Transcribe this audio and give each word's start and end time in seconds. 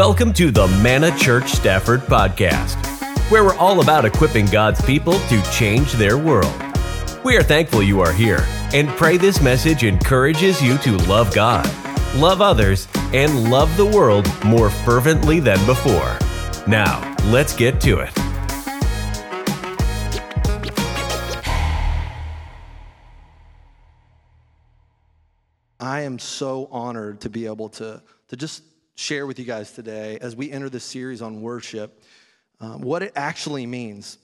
Welcome 0.00 0.32
to 0.32 0.50
the 0.50 0.66
Manna 0.82 1.14
Church 1.18 1.50
Stafford 1.50 2.00
podcast, 2.00 2.74
where 3.30 3.44
we're 3.44 3.56
all 3.56 3.82
about 3.82 4.06
equipping 4.06 4.46
God's 4.46 4.80
people 4.80 5.12
to 5.12 5.42
change 5.52 5.92
their 5.92 6.16
world. 6.16 6.54
We 7.22 7.36
are 7.36 7.42
thankful 7.42 7.82
you 7.82 8.00
are 8.00 8.10
here 8.10 8.38
and 8.72 8.88
pray 8.88 9.18
this 9.18 9.42
message 9.42 9.84
encourages 9.84 10.62
you 10.62 10.78
to 10.78 10.96
love 11.06 11.34
God, 11.34 11.66
love 12.16 12.40
others, 12.40 12.88
and 13.12 13.50
love 13.50 13.76
the 13.76 13.84
world 13.84 14.26
more 14.42 14.70
fervently 14.70 15.38
than 15.38 15.58
before. 15.66 16.16
Now, 16.66 17.14
let's 17.26 17.54
get 17.54 17.78
to 17.82 17.98
it. 17.98 18.18
I 25.78 26.00
am 26.00 26.18
so 26.18 26.68
honored 26.70 27.20
to 27.20 27.28
be 27.28 27.44
able 27.44 27.68
to, 27.68 28.02
to 28.28 28.36
just 28.36 28.62
share 29.00 29.26
with 29.26 29.38
you 29.38 29.46
guys 29.46 29.72
today 29.72 30.18
as 30.20 30.36
we 30.36 30.52
enter 30.52 30.68
this 30.68 30.84
series 30.84 31.22
on 31.22 31.40
worship 31.40 32.02
um, 32.60 32.82
what 32.82 33.02
it 33.02 33.12
actually 33.16 33.66
means. 33.66 34.18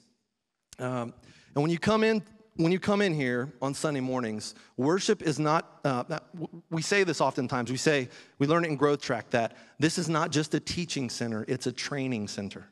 Um, 0.79 1.15
and 1.55 1.63
when 1.63 1.71
you 1.71 1.79
come 1.79 2.05
in, 2.05 2.23
when 2.57 2.73
you 2.73 2.79
come 2.79 3.01
in 3.01 3.15
here 3.15 3.51
on 3.63 3.73
Sunday 3.73 4.01
mornings, 4.01 4.55
worship 4.77 5.23
is 5.23 5.39
not, 5.39 5.81
uh, 5.85 6.19
we 6.71 6.83
say 6.83 7.05
this 7.05 7.23
oftentimes. 7.23 7.71
We 7.71 7.79
say, 7.79 8.11
we 8.39 8.47
learn 8.47 8.65
it 8.65 8.69
in 8.69 8.77
Growth 8.77 9.01
Track 9.01 9.31
that 9.31 9.57
this 9.79 9.97
is 9.97 10.11
not 10.11 10.31
just 10.31 10.55
a 10.55 10.61
teaching 10.61 11.09
center, 11.09 11.47
it's 11.49 11.67
a 11.67 11.73
training 11.73 12.29
center. 12.29 12.67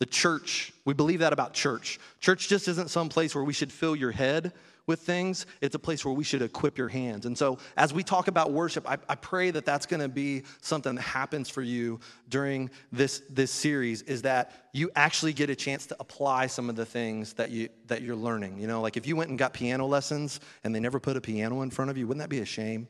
The 0.00 0.06
church, 0.06 0.72
we 0.84 0.92
believe 0.92 1.20
that 1.20 1.32
about 1.32 1.54
church. 1.54 2.00
Church 2.18 2.48
just 2.48 2.66
isn't 2.66 2.90
some 2.90 3.08
place 3.08 3.32
where 3.32 3.44
we 3.44 3.52
should 3.52 3.70
fill 3.70 3.94
your 3.94 4.10
head 4.10 4.52
with 4.86 5.00
things, 5.00 5.46
it's 5.60 5.74
a 5.74 5.78
place 5.78 6.04
where 6.04 6.12
we 6.12 6.24
should 6.24 6.42
equip 6.42 6.76
your 6.76 6.88
hands. 6.88 7.26
And 7.26 7.36
so, 7.36 7.58
as 7.76 7.94
we 7.94 8.02
talk 8.02 8.28
about 8.28 8.52
worship, 8.52 8.88
I, 8.88 8.98
I 9.08 9.14
pray 9.14 9.50
that 9.50 9.64
that's 9.64 9.86
going 9.86 10.00
to 10.00 10.08
be 10.08 10.42
something 10.60 10.94
that 10.94 11.02
happens 11.02 11.48
for 11.48 11.62
you 11.62 12.00
during 12.28 12.70
this, 12.92 13.22
this 13.30 13.50
series 13.50 14.02
is 14.02 14.22
that 14.22 14.68
you 14.72 14.90
actually 14.94 15.32
get 15.32 15.48
a 15.48 15.56
chance 15.56 15.86
to 15.86 15.96
apply 16.00 16.48
some 16.48 16.68
of 16.68 16.76
the 16.76 16.84
things 16.84 17.32
that, 17.34 17.50
you, 17.50 17.68
that 17.86 18.02
you're 18.02 18.16
learning. 18.16 18.58
You 18.58 18.66
know, 18.66 18.82
like 18.82 18.96
if 18.96 19.06
you 19.06 19.16
went 19.16 19.30
and 19.30 19.38
got 19.38 19.54
piano 19.54 19.86
lessons 19.86 20.40
and 20.64 20.74
they 20.74 20.80
never 20.80 21.00
put 21.00 21.16
a 21.16 21.20
piano 21.20 21.62
in 21.62 21.70
front 21.70 21.90
of 21.90 21.96
you, 21.96 22.06
wouldn't 22.06 22.22
that 22.22 22.30
be 22.30 22.40
a 22.40 22.46
shame? 22.46 22.88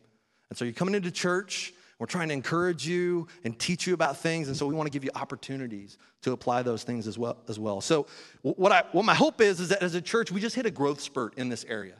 And 0.48 0.58
so, 0.58 0.64
you're 0.64 0.74
coming 0.74 0.94
into 0.94 1.10
church 1.10 1.72
we're 2.04 2.08
trying 2.08 2.28
to 2.28 2.34
encourage 2.34 2.86
you 2.86 3.26
and 3.44 3.58
teach 3.58 3.86
you 3.86 3.94
about 3.94 4.18
things, 4.18 4.48
and 4.48 4.54
so 4.54 4.66
we 4.66 4.74
want 4.74 4.86
to 4.86 4.90
give 4.90 5.04
you 5.04 5.10
opportunities 5.14 5.96
to 6.20 6.32
apply 6.32 6.60
those 6.60 6.82
things 6.82 7.06
as 7.06 7.16
well. 7.16 7.38
As 7.48 7.58
well. 7.58 7.80
So, 7.80 8.06
what, 8.42 8.72
I, 8.72 8.84
what 8.92 9.06
my 9.06 9.14
hope 9.14 9.40
is 9.40 9.58
is 9.58 9.70
that 9.70 9.82
as 9.82 9.94
a 9.94 10.02
church, 10.02 10.30
we 10.30 10.38
just 10.38 10.54
hit 10.54 10.66
a 10.66 10.70
growth 10.70 11.00
spurt 11.00 11.38
in 11.38 11.48
this 11.48 11.64
area. 11.66 11.94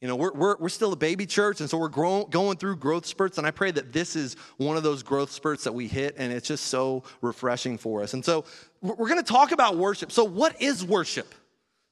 You 0.00 0.06
know, 0.06 0.14
we're, 0.14 0.32
we're, 0.32 0.56
we're 0.58 0.68
still 0.68 0.92
a 0.92 0.96
baby 0.96 1.26
church, 1.26 1.60
and 1.60 1.68
so 1.68 1.76
we're 1.76 1.88
grow, 1.88 2.24
going 2.26 2.56
through 2.56 2.76
growth 2.76 3.04
spurts, 3.04 3.36
and 3.36 3.44
I 3.48 3.50
pray 3.50 3.72
that 3.72 3.92
this 3.92 4.14
is 4.14 4.36
one 4.58 4.76
of 4.76 4.84
those 4.84 5.02
growth 5.02 5.32
spurts 5.32 5.64
that 5.64 5.72
we 5.72 5.88
hit, 5.88 6.14
and 6.18 6.32
it's 6.32 6.46
just 6.46 6.66
so 6.66 7.02
refreshing 7.20 7.78
for 7.78 8.04
us. 8.04 8.14
And 8.14 8.24
so, 8.24 8.44
we're 8.80 9.08
going 9.08 9.16
to 9.16 9.24
talk 9.24 9.50
about 9.50 9.76
worship. 9.76 10.12
So, 10.12 10.22
what 10.22 10.62
is 10.62 10.84
worship? 10.84 11.34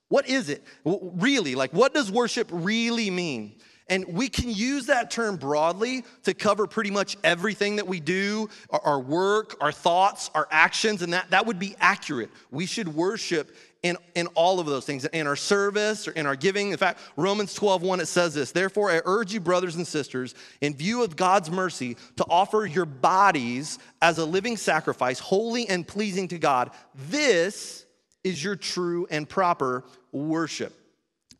What 0.09 0.29
is 0.29 0.51
it 0.51 0.63
really? 0.85 1.57
Like, 1.57 1.73
what 1.73 1.93
does 1.93 2.13
worship 2.13 2.47
really 2.53 3.11
mean? 3.11 3.57
And 3.89 4.05
we 4.09 4.29
can 4.29 4.51
use 4.51 4.87
that 4.87 5.13
term 5.13 5.37
broadly 5.37 6.05
to 6.25 6.35
cover 6.35 6.67
pretty 6.67 6.91
much 6.91 7.17
everything 7.23 7.77
that 7.77 7.87
we 7.87 8.01
do 8.01 8.49
our, 8.71 8.99
work, 8.99 9.57
our 9.61 9.71
thoughts, 9.71 10.29
our 10.35 10.49
actions, 10.51 11.03
and 11.03 11.13
that, 11.13 11.31
that 11.31 11.47
would 11.47 11.61
be 11.61 11.77
accurate. 11.79 12.31
We 12.51 12.67
should 12.67 12.89
worship 12.89 13.55
in, 13.85 13.97
in 14.17 14.27
all 14.29 14.59
of 14.59 14.67
those 14.67 14.85
things, 14.85 15.05
in 15.05 15.29
our 15.29 15.37
service 15.37 16.09
or 16.09 16.13
in 16.13 16.27
our 16.27 16.35
giving. 16.35 16.73
In 16.73 16.77
fact, 16.77 16.99
Romans 17.17 17.55
12, 17.55 17.83
1, 17.83 18.01
it 18.01 18.07
says 18.07 18.35
this 18.35 18.51
Therefore, 18.51 18.91
I 18.91 19.01
urge 19.05 19.33
you, 19.33 19.39
brothers 19.39 19.77
and 19.77 19.87
sisters, 19.87 20.35
in 20.61 20.75
view 20.75 21.05
of 21.05 21.15
God's 21.15 21.51
mercy, 21.51 21.97
to 22.17 22.25
offer 22.29 22.67
your 22.67 22.87
bodies 22.87 23.79
as 24.03 24.19
a 24.19 24.25
living 24.25 24.57
sacrifice, 24.57 25.21
holy 25.21 25.69
and 25.69 25.87
pleasing 25.87 26.27
to 26.29 26.39
God. 26.39 26.73
This 26.95 27.87
is 28.25 28.43
your 28.43 28.57
true 28.57 29.07
and 29.11 29.29
proper 29.29 29.85
worship. 30.11 30.75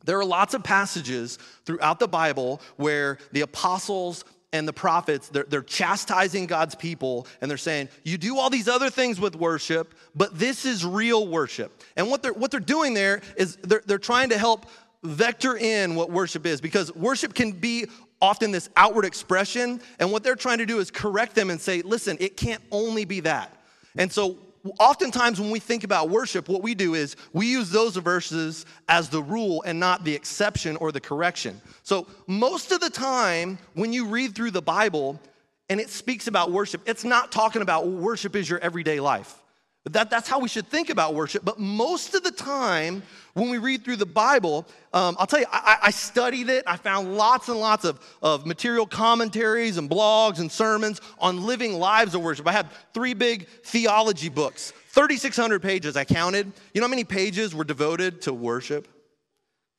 There 0.07 0.19
are 0.19 0.25
lots 0.25 0.55
of 0.55 0.63
passages 0.63 1.39
throughout 1.67 1.99
the 1.99 2.09
Bible 2.09 2.63
where 2.77 3.19
the 3.33 3.43
apostles 3.43 4.25
and 4.53 4.67
the 4.67 4.73
prophets 4.73 5.29
they're, 5.29 5.45
they're, 5.45 5.61
chastising 5.61 6.47
god's 6.47 6.75
people 6.75 7.27
and 7.41 7.51
they're 7.51 7.59
saying 7.59 7.89
you 8.05 8.17
do 8.17 8.39
all 8.39 8.49
these 8.49 8.69
other 8.69 8.89
things 8.89 9.21
with 9.21 9.35
worship 9.35 9.93
but 10.17 10.39
this 10.39 10.65
is 10.65 10.85
real 10.85 11.29
worship. 11.29 11.83
And 11.95 12.09
what 12.09 12.23
they're 12.23 12.33
what 12.33 12.51
they're 12.51 12.59
doing 12.59 12.95
there 12.95 13.21
is 13.37 13.57
they're, 13.57 13.83
they're 13.85 13.99
trying 13.99 14.31
to 14.31 14.39
help 14.39 14.67
vector 15.05 15.57
in 15.57 15.95
what 15.95 16.11
worship 16.11 16.47
is 16.47 16.61
because 16.61 16.93
worship 16.95 17.35
can 17.35 17.53
be 17.53 17.87
often 18.21 18.51
this 18.51 18.71
outward 18.77 19.05
expression. 19.05 19.81
And 19.99 20.11
what 20.11 20.25
they're 20.25 20.37
trying 20.37 20.59
to 20.59 20.67
do 20.67 20.79
is 20.79 20.91
correct 20.91 21.35
them 21.35 21.51
and 21.51 21.61
say 21.61 21.83
listen 21.83 22.17
it 22.19 22.37
can't 22.37 22.63
only 22.73 23.05
be 23.05 23.21
that. 23.21 23.53
And 23.97 24.11
so 24.11 24.39
oftentimes 24.79 25.41
when 25.41 25.51
we 25.51 25.61
think 25.61 25.85
about 25.85 26.11
worship, 26.11 26.49
what 26.49 26.63
we 26.63 26.75
do 26.75 26.95
is 26.95 27.17
we 27.33 27.47
use 27.47 27.71
those 27.71 27.97
verses 27.97 28.67
as 28.89 29.09
the 29.09 29.23
rule 29.23 29.63
and 29.67 29.79
not 29.81 30.05
the 30.05 30.15
exception 30.15 30.77
or 30.77 30.93
the 30.93 31.01
correction. 31.01 31.61
So, 31.83 32.07
most 32.27 32.73
of 32.73 32.81
the 32.81 32.91
time 32.91 33.59
when 33.75 33.93
you 33.93 34.07
read 34.07 34.35
through 34.35 34.53
the 34.53 34.63
Bible 34.63 35.21
and 35.69 35.81
it 35.81 35.91
speaks 35.91 36.27
about 36.27 36.53
worship, 36.53 36.83
it's 36.87 37.05
not 37.05 37.33
talking 37.33 37.63
about 37.63 37.89
worship 37.89 38.37
is 38.37 38.49
your 38.49 38.59
everyday 38.61 39.01
life. 39.01 39.43
That, 39.91 40.11
that's 40.11 40.29
how 40.29 40.41
we 40.41 40.49
should 40.49 40.67
think 40.67 40.91
about 40.91 41.15
worship. 41.15 41.45
But 41.45 41.61
most 41.61 42.15
of 42.17 42.25
the 42.25 42.33
time, 42.33 43.05
when 43.35 43.51
we 43.51 43.59
read 43.59 43.85
through 43.85 43.97
the 43.97 44.07
Bible, 44.07 44.67
um, 44.93 45.17
I'll 45.19 45.29
tell 45.29 45.39
you, 45.39 45.47
I, 45.53 45.79
I, 45.85 45.91
studied 45.93 46.49
it. 46.49 46.65
I 46.67 46.77
found 46.77 47.17
lots 47.17 47.49
and 47.49 47.61
lots 47.61 47.85
of, 47.85 48.01
of 48.21 48.47
material 48.47 48.85
commentaries 48.87 49.77
and 49.77 49.89
blogs 49.89 50.41
and 50.41 50.51
sermons 50.51 51.01
on 51.21 51.47
living 51.47 51.75
lives 51.75 52.17
of 52.17 52.23
worship. 52.23 52.49
I 52.49 52.53
had 52.53 52.67
three 52.95 53.15
big 53.15 53.47
theology 53.63 54.29
books, 54.29 54.73
3,600 54.89 55.63
pages, 55.63 55.97
I 55.97 56.05
counted. 56.05 56.51
You 56.75 56.81
know 56.81 56.89
how 56.89 56.91
many 56.91 57.05
pages 57.05 57.55
were 57.55 57.65
devoted 57.65 58.23
to 58.23 58.33
worship? 58.33 58.89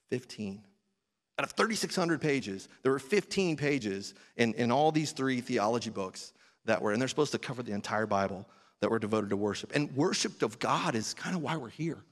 15. 0.10 0.64
Out 1.38 1.44
of 1.44 1.52
3,600 1.52 2.22
pages, 2.22 2.70
there 2.82 2.94
were 2.94 3.00
15 3.00 3.58
pages 3.58 4.14
in, 4.38 4.54
in 4.54 4.72
all 4.72 4.94
these 4.94 5.12
three 5.12 5.42
theology 5.42 5.90
books 5.90 6.32
that 6.64 6.82
were, 6.82 6.94
and 6.94 7.02
they're 7.02 7.10
supposed 7.10 7.34
to 7.34 7.40
cover 7.40 7.62
the 7.62 7.74
entire 7.74 8.06
Bible 8.06 8.48
that 8.82 8.92
we're 8.92 9.00
devoted 9.00 9.30
to 9.32 9.38
worship. 9.38 9.72
And 9.76 9.92
worship 9.96 10.42
of 10.44 10.60
God 10.60 10.96
is 10.96 11.14
kind 11.14 11.36
of 11.36 11.42
why 11.42 11.58
we're 11.58 11.70
here. 11.70 12.04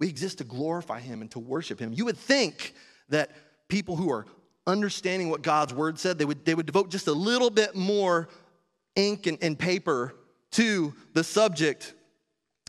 We 0.00 0.08
exist 0.08 0.38
to 0.38 0.44
glorify 0.44 1.00
Him 1.00 1.20
and 1.20 1.30
to 1.32 1.38
worship 1.38 1.78
Him. 1.78 1.92
You 1.92 2.04
would 2.06 2.16
think 2.16 2.74
that 3.08 3.30
people 3.68 3.96
who 3.96 4.10
are 4.10 4.26
understanding 4.66 5.30
what 5.30 5.42
God's 5.42 5.74
word 5.74 5.98
said, 5.98 6.18
they 6.18 6.24
would, 6.24 6.44
they 6.44 6.54
would 6.54 6.66
devote 6.66 6.90
just 6.90 7.08
a 7.08 7.12
little 7.12 7.50
bit 7.50 7.74
more 7.74 8.28
ink 8.96 9.26
and, 9.26 9.38
and 9.42 9.58
paper 9.58 10.14
to 10.52 10.94
the 11.14 11.24
subject 11.24 11.94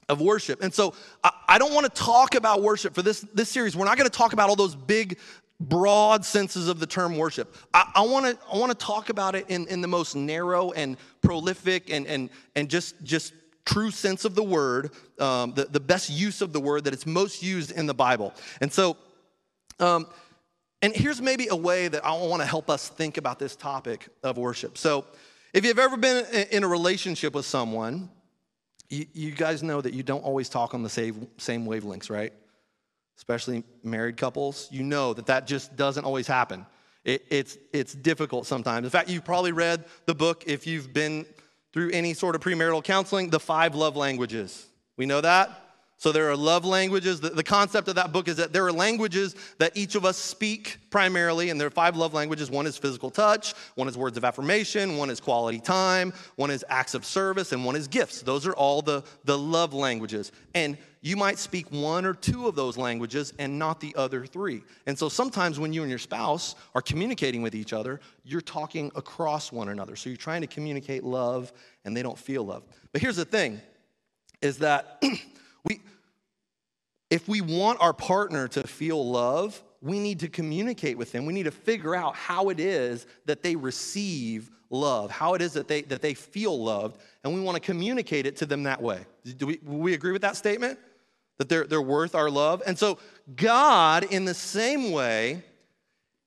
of 0.07 0.21
worship. 0.21 0.63
And 0.63 0.73
so 0.73 0.93
I, 1.23 1.31
I 1.47 1.57
don't 1.57 1.73
want 1.73 1.85
to 1.85 2.01
talk 2.01 2.35
about 2.35 2.61
worship 2.61 2.95
for 2.95 3.01
this, 3.01 3.21
this 3.33 3.49
series. 3.49 3.75
We're 3.75 3.85
not 3.85 3.97
going 3.97 4.09
to 4.09 4.17
talk 4.17 4.33
about 4.33 4.49
all 4.49 4.55
those 4.55 4.75
big 4.75 5.17
broad 5.59 6.23
senses 6.23 6.67
of 6.67 6.79
the 6.79 6.87
term 6.87 7.17
worship. 7.17 7.55
I, 7.73 8.01
want 8.01 8.25
to 8.25 8.45
I 8.51 8.57
want 8.57 8.71
to 8.71 8.85
talk 8.85 9.09
about 9.09 9.35
it 9.35 9.45
in, 9.49 9.67
in 9.67 9.81
the 9.81 9.87
most 9.87 10.15
narrow 10.15 10.71
and 10.71 10.97
prolific 11.21 11.89
and 11.89 12.07
and 12.07 12.29
and 12.55 12.69
just 12.69 13.01
just 13.03 13.33
true 13.65 13.91
sense 13.91 14.25
of 14.25 14.33
the 14.35 14.43
word, 14.43 14.91
um, 15.19 15.53
the, 15.53 15.65
the 15.65 15.79
best 15.79 16.09
use 16.09 16.41
of 16.41 16.53
the 16.53 16.59
word 16.59 16.85
that 16.85 16.93
it's 16.93 17.05
most 17.05 17.43
used 17.43 17.71
in 17.71 17.85
the 17.85 17.93
Bible. 17.93 18.33
And 18.61 18.73
so, 18.73 18.97
um, 19.79 20.07
and 20.81 20.95
here's 20.95 21.21
maybe 21.21 21.49
a 21.49 21.55
way 21.55 21.87
that 21.87 22.03
I 22.03 22.13
want 22.13 22.41
to 22.41 22.47
help 22.47 22.69
us 22.69 22.89
think 22.89 23.17
about 23.17 23.37
this 23.37 23.55
topic 23.55 24.07
of 24.23 24.37
worship. 24.37 24.77
So, 24.77 25.05
if 25.53 25.65
you've 25.65 25.79
ever 25.79 25.97
been 25.97 26.25
in 26.51 26.63
a 26.63 26.67
relationship 26.67 27.33
with 27.33 27.45
someone, 27.45 28.09
you, 28.89 29.05
you 29.13 29.31
guys 29.31 29.63
know 29.63 29.81
that 29.81 29.93
you 29.93 30.03
don't 30.03 30.23
always 30.23 30.47
talk 30.47 30.73
on 30.73 30.83
the 30.83 30.89
same, 30.89 31.27
same 31.37 31.65
wavelengths, 31.65 32.09
right? 32.09 32.33
Especially 33.19 33.65
married 33.83 34.15
couples, 34.15 34.69
you 34.71 34.81
know 34.81 35.13
that 35.13 35.25
that 35.25 35.45
just 35.45 35.75
doesn't 35.75 36.05
always 36.05 36.25
happen. 36.25 36.65
It, 37.03 37.25
it's, 37.29 37.57
it's 37.73 37.93
difficult 37.93 38.47
sometimes. 38.47 38.85
In 38.85 38.89
fact, 38.89 39.09
you've 39.09 39.25
probably 39.25 39.51
read 39.51 39.83
the 40.05 40.15
book, 40.15 40.45
if 40.47 40.65
you've 40.65 40.93
been 40.93 41.25
through 41.73 41.91
any 41.91 42.13
sort 42.13 42.33
of 42.35 42.41
premarital 42.41 42.81
counseling, 42.81 43.29
The 43.29 43.39
Five 43.39 43.75
Love 43.75 43.97
Languages. 43.97 44.65
We 44.95 45.05
know 45.05 45.19
that? 45.19 45.49
So 45.99 46.13
there 46.13 46.29
are 46.29 46.37
love 46.37 46.63
languages. 46.63 47.19
The, 47.19 47.31
the, 47.31 47.43
concept 47.43 47.89
of 47.89 47.95
that 47.95 48.13
book 48.13 48.29
is 48.29 48.37
that 48.37 48.53
there 48.53 48.65
are 48.65 48.71
languages 48.71 49.35
that 49.57 49.75
each 49.75 49.95
of 49.95 50.05
us 50.05 50.15
speak 50.15 50.77
primarily, 50.89 51.49
and 51.49 51.59
there 51.59 51.67
are 51.67 51.71
five 51.71 51.97
love 51.97 52.13
languages. 52.13 52.49
One 52.49 52.65
is 52.65 52.77
physical 52.77 53.09
touch, 53.09 53.53
one 53.75 53.89
is 53.89 53.97
words 53.97 54.15
of 54.15 54.23
affirmation, 54.23 54.95
one 54.95 55.09
is 55.09 55.19
quality 55.19 55.59
time, 55.59 56.13
one 56.37 56.51
is 56.51 56.63
acts 56.69 56.93
of 56.93 57.03
service, 57.03 57.51
and 57.51 57.65
one 57.65 57.75
is 57.75 57.89
gifts. 57.89 58.21
Those 58.21 58.47
are 58.47 58.53
all 58.53 58.81
the, 58.81 59.03
the 59.25 59.37
love 59.37 59.73
languages. 59.73 60.31
And 60.55 60.77
you 61.01 61.17
might 61.17 61.37
speak 61.37 61.69
one 61.69 62.05
or 62.05 62.13
two 62.13 62.47
of 62.47 62.55
those 62.55 62.77
languages 62.77 63.33
and 63.37 63.59
not 63.59 63.81
the 63.81 63.93
other 63.97 64.25
three. 64.25 64.63
And 64.85 64.97
so 64.97 65.09
sometimes 65.09 65.59
when 65.59 65.73
you 65.73 65.81
and 65.81 65.89
your 65.89 65.99
spouse 65.99 66.55
are 66.75 66.81
communicating 66.81 67.41
with 67.41 67.55
each 67.55 67.73
other, 67.73 67.99
you're 68.23 68.39
talking 68.39 68.89
across 68.95 69.51
one 69.51 69.67
another. 69.67 69.97
So 69.97 70.09
you're 70.09 70.15
trying 70.15 70.41
to 70.41 70.47
communicate 70.47 71.03
love 71.03 71.51
and 71.83 71.95
they 71.95 72.03
don't 72.03 72.17
feel 72.17 72.45
love. 72.45 72.63
But 72.93 73.01
here's 73.01 73.17
the 73.17 73.25
thing 73.25 73.59
is 74.41 74.59
that 74.59 75.03
We, 75.65 75.81
if 77.09 77.27
we 77.27 77.41
want 77.41 77.81
our 77.81 77.93
partner 77.93 78.47
to 78.49 78.67
feel 78.67 79.09
love, 79.09 79.61
we 79.81 79.99
need 79.99 80.19
to 80.19 80.27
communicate 80.27 80.97
with 80.97 81.11
them. 81.11 81.25
We 81.25 81.33
need 81.33 81.43
to 81.43 81.51
figure 81.51 81.95
out 81.95 82.15
how 82.15 82.49
it 82.49 82.59
is 82.59 83.05
that 83.25 83.43
they 83.43 83.55
receive 83.55 84.49
love, 84.69 85.09
how 85.09 85.33
it 85.33 85.41
is 85.41 85.53
that 85.53 85.67
they, 85.67 85.81
that 85.83 86.01
they 86.01 86.13
feel 86.13 86.63
loved, 86.63 86.99
and 87.23 87.33
we 87.33 87.41
want 87.41 87.55
to 87.55 87.61
communicate 87.61 88.25
it 88.25 88.35
to 88.37 88.45
them 88.45 88.63
that 88.63 88.81
way. 88.81 89.05
Do 89.37 89.47
we, 89.47 89.59
we 89.63 89.93
agree 89.93 90.11
with 90.11 90.21
that 90.21 90.35
statement? 90.35 90.77
That 91.37 91.49
they're, 91.49 91.65
they're 91.65 91.81
worth 91.81 92.15
our 92.15 92.29
love? 92.29 92.61
And 92.67 92.77
so, 92.77 92.99
God, 93.35 94.03
in 94.03 94.25
the 94.25 94.33
same 94.33 94.91
way, 94.91 95.43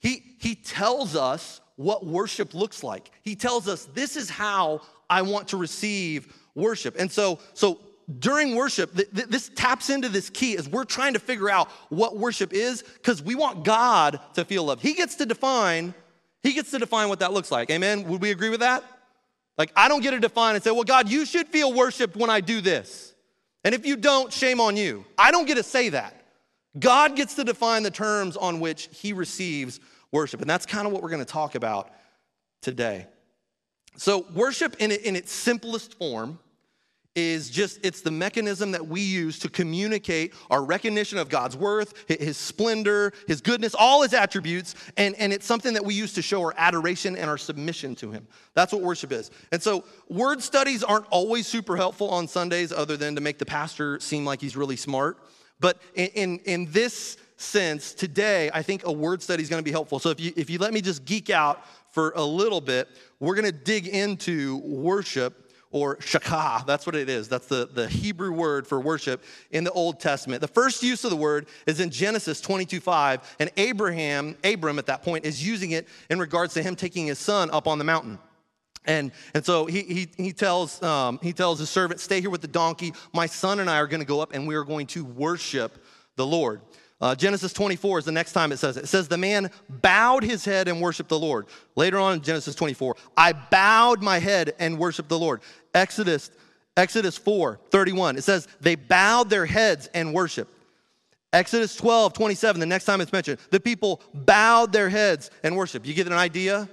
he, 0.01 0.23
he 0.39 0.55
tells 0.55 1.15
us 1.15 1.61
what 1.77 2.05
worship 2.05 2.55
looks 2.55 2.83
like. 2.83 3.11
He 3.23 3.37
tells 3.37 3.69
us, 3.69 3.85
this 3.95 4.17
is 4.17 4.29
how 4.29 4.81
I 5.09 5.23
want 5.23 5.49
to 5.49 5.57
receive 5.57 6.35
worship. 6.55 6.97
And 6.99 7.11
so, 7.11 7.39
so 7.55 7.81
during 8.19 8.55
worship, 8.55 8.95
th- 8.95 9.11
th- 9.15 9.29
this 9.29 9.51
taps 9.55 9.91
into 9.91 10.09
this 10.09 10.31
key 10.31 10.57
as 10.57 10.69
we're 10.69 10.85
trying 10.85 11.15
to 11.15 11.19
figure 11.19 11.51
out 11.51 11.69
what 11.89 12.17
worship 12.17 12.53
is 12.53 12.83
because 12.83 13.23
we 13.23 13.35
want 13.35 13.65
God 13.65 14.21
to 14.35 14.45
feel 14.45 14.65
loved. 14.65 14.83
He 14.83 14.95
gets 14.95 15.17
to 15.17 15.27
define, 15.27 15.95
he 16.43 16.53
gets 16.53 16.71
to 16.73 16.79
define 16.79 17.09
what 17.09 17.21
that 17.21 17.33
looks 17.33 17.51
like. 17.51 17.71
Amen. 17.71 18.05
Would 18.09 18.21
we 18.21 18.31
agree 18.31 18.51
with 18.51 18.61
that? 18.61 18.85
Like, 19.59 19.73
I 19.77 19.89
don't 19.89 20.03
get 20.03 20.13
to 20.13 20.21
define 20.21 20.55
and 20.55 20.65
say, 20.65 20.71
well, 20.71 20.85
God, 20.85 21.09
you 21.09 21.27
should 21.27 21.49
feel 21.49 21.73
worshiped 21.73 22.17
when 22.17 22.31
I 22.31 22.41
do 22.41 22.61
this. 22.61 23.15
And 23.65 23.75
if 23.75 23.87
you 23.87 23.97
don't, 23.97 24.33
shame 24.33 24.61
on 24.61 24.77
you. 24.77 25.05
I 25.17 25.31
don't 25.31 25.47
get 25.47 25.57
to 25.57 25.63
say 25.63 25.91
that. 25.91 26.15
God 26.79 27.17
gets 27.17 27.35
to 27.35 27.45
define 27.45 27.83
the 27.83 27.91
terms 27.91 28.37
on 28.37 28.61
which 28.61 28.89
he 28.93 29.13
receives 29.13 29.79
worship. 30.11 30.41
And 30.41 30.49
that's 30.49 30.67
kind 30.67 30.87
of 30.87 30.93
what 30.93 31.03
we're 31.03 31.11
going 31.11 31.25
to 31.25 31.31
talk 31.31 31.55
about 31.55 31.91
today. 32.63 33.07
So, 33.97 34.25
worship 34.35 34.77
in, 34.79 34.91
in 34.91 35.17
its 35.17 35.31
simplest 35.31 35.95
form 35.99 36.39
is 37.15 37.51
just 37.51 37.79
it's 37.85 38.01
the 38.01 38.11
mechanism 38.11 38.71
that 38.73 38.87
we 38.87 39.01
use 39.01 39.39
to 39.39 39.49
communicate 39.49 40.33
our 40.51 40.65
recognition 40.65 41.19
of 41.19 41.29
god's 41.29 41.57
worth 41.57 41.93
his 42.09 42.37
splendor 42.37 43.13
his 43.27 43.41
goodness 43.41 43.75
all 43.79 44.03
his 44.03 44.15
attributes 44.15 44.75
and, 44.97 45.15
and 45.17 45.33
it's 45.33 45.47
something 45.47 45.75
that 45.75 45.85
we 45.85 45.95
use 45.95 46.13
to 46.15 46.23
show 46.23 46.41
our 46.43 46.55
adoration 46.57 47.17
and 47.17 47.29
our 47.29 47.39
submission 47.39 47.95
to 47.97 48.11
him. 48.11 48.27
That's 48.55 48.73
what 48.73 48.83
worship 48.83 49.13
is. 49.13 49.31
And 49.51 49.63
so 49.63 49.85
word 50.09 50.43
studies 50.43 50.83
aren't 50.83 51.07
always 51.11 51.47
super 51.47 51.77
helpful 51.77 52.09
on 52.11 52.29
sundays 52.29 52.73
other 52.73 52.97
than 52.97 53.15
to 53.15 53.21
make 53.21 53.39
the 53.39 53.47
pastor 53.47 54.01
seem 54.01 54.25
like 54.25 54.41
he's 54.41 54.57
really 54.57 54.77
smart. 54.77 55.19
But 55.61 55.81
in, 55.95 56.09
in, 56.09 56.39
in 56.41 56.73
this 56.73 57.19
sense 57.37 57.93
today 57.93 58.49
i 58.55 58.63
think 58.63 58.87
a 58.87 58.93
word 58.93 59.21
study 59.21 59.43
is 59.43 59.49
going 59.49 59.59
to 59.59 59.65
be 59.65 59.73
helpful. 59.73 59.99
So 59.99 60.11
if 60.11 60.21
you 60.21 60.33
if 60.37 60.49
you 60.49 60.59
let 60.59 60.73
me 60.73 60.81
just 60.81 61.05
geek 61.05 61.31
out 61.31 61.65
for 61.91 62.13
a 62.15 62.23
little 62.23 62.61
bit 62.61 62.89
we're 63.21 63.35
going 63.35 63.47
to 63.47 63.53
dig 63.53 63.89
into 63.89 64.59
worship 64.59 65.52
or 65.73 65.97
shakah. 65.97 66.65
That's 66.67 66.87
what 66.87 66.95
it 66.95 67.09
is. 67.09 67.29
That's 67.29 67.47
the, 67.47 67.67
the 67.67 67.89
Hebrew 67.89 68.33
word 68.33 68.67
for 68.67 68.81
worship 68.81 69.25
in 69.51 69.65
the 69.65 69.73
Old 69.73 69.99
Testament. 69.99 70.41
The 70.41 70.49
first 70.49 70.83
use 70.83 71.03
of 71.05 71.11
the 71.11 71.17
word 71.17 71.47
is 71.67 71.81
in 71.81 71.91
Genesis 71.91 72.41
22 72.41 72.81
5, 72.81 73.37
and 73.41 73.51
Abraham, 73.57 74.37
Abram 74.45 74.79
at 74.79 74.87
that 74.87 75.03
point, 75.03 75.25
is 75.25 75.45
using 75.45 75.73
it 75.73 75.89
in 76.11 76.19
regards 76.19 76.55
to 76.55 76.63
him 76.63 76.77
taking 76.77 77.07
his 77.07 77.19
son 77.19 77.51
up 77.51 77.67
on 77.67 77.79
the 77.79 77.85
mountain. 77.85 78.19
And, 78.85 79.13
and 79.35 79.45
so 79.45 79.67
he, 79.67 79.83
he, 79.83 80.09
he, 80.17 80.33
tells, 80.33 80.83
um, 80.83 81.21
he 81.23 81.33
tells 81.33 81.59
his 81.59 81.71
servant, 81.71 82.01
Stay 82.01 82.21
here 82.21 82.31
with 82.31 82.41
the 82.41 82.49
donkey. 82.49 82.93
My 83.13 83.27
son 83.27 83.61
and 83.61 83.71
I 83.71 83.79
are 83.79 83.87
going 83.87 84.01
to 84.01 84.07
go 84.07 84.21
up 84.21 84.35
and 84.35 84.47
we 84.47 84.55
are 84.55 84.65
going 84.65 84.87
to 84.89 85.05
worship 85.05 85.83
the 86.17 86.27
Lord. 86.27 86.61
Uh, 87.03 87.17
Genesis 87.17 87.53
24 87.53 87.99
is 87.99 88.05
the 88.05 88.13
next 88.13 88.33
time 88.33 88.53
it 88.53 88.59
says 88.59 88.77
it. 88.77 88.85
It 88.85 88.87
says, 88.87 89.09
The 89.09 89.19
man 89.19 89.51
bowed 89.69 90.23
his 90.23 90.45
head 90.45 90.69
and 90.69 90.81
worshiped 90.81 91.09
the 91.09 91.19
Lord. 91.19 91.47
Later 91.75 91.99
on 91.99 92.15
in 92.15 92.23
Genesis 92.23 92.55
24, 92.55 92.95
I 93.17 93.33
bowed 93.33 94.01
my 94.01 94.21
head 94.21 94.55
and 94.61 94.79
worshiped 94.79 95.09
the 95.09 95.19
Lord. 95.19 95.41
Exodus, 95.75 96.31
Exodus 96.77 97.19
4, 97.19 97.59
31, 97.71 98.19
it 98.19 98.23
says, 98.23 98.47
They 98.61 98.77
bowed 98.77 99.31
their 99.31 99.47
heads 99.47 99.89
and 99.93 100.15
worshiped. 100.15 100.55
Exodus 101.33 101.75
12, 101.75 102.13
27, 102.13 102.61
the 102.61 102.67
next 102.67 102.85
time 102.85 103.01
it's 103.01 103.13
mentioned, 103.13 103.41
the 103.51 103.59
people 103.59 104.01
bowed 104.15 104.73
their 104.73 104.89
heads 104.89 105.33
and 105.43 105.57
worshiped. 105.57 105.87
You 105.87 105.95
get 105.95 106.07
an 106.07 106.13
idea? 106.13 106.69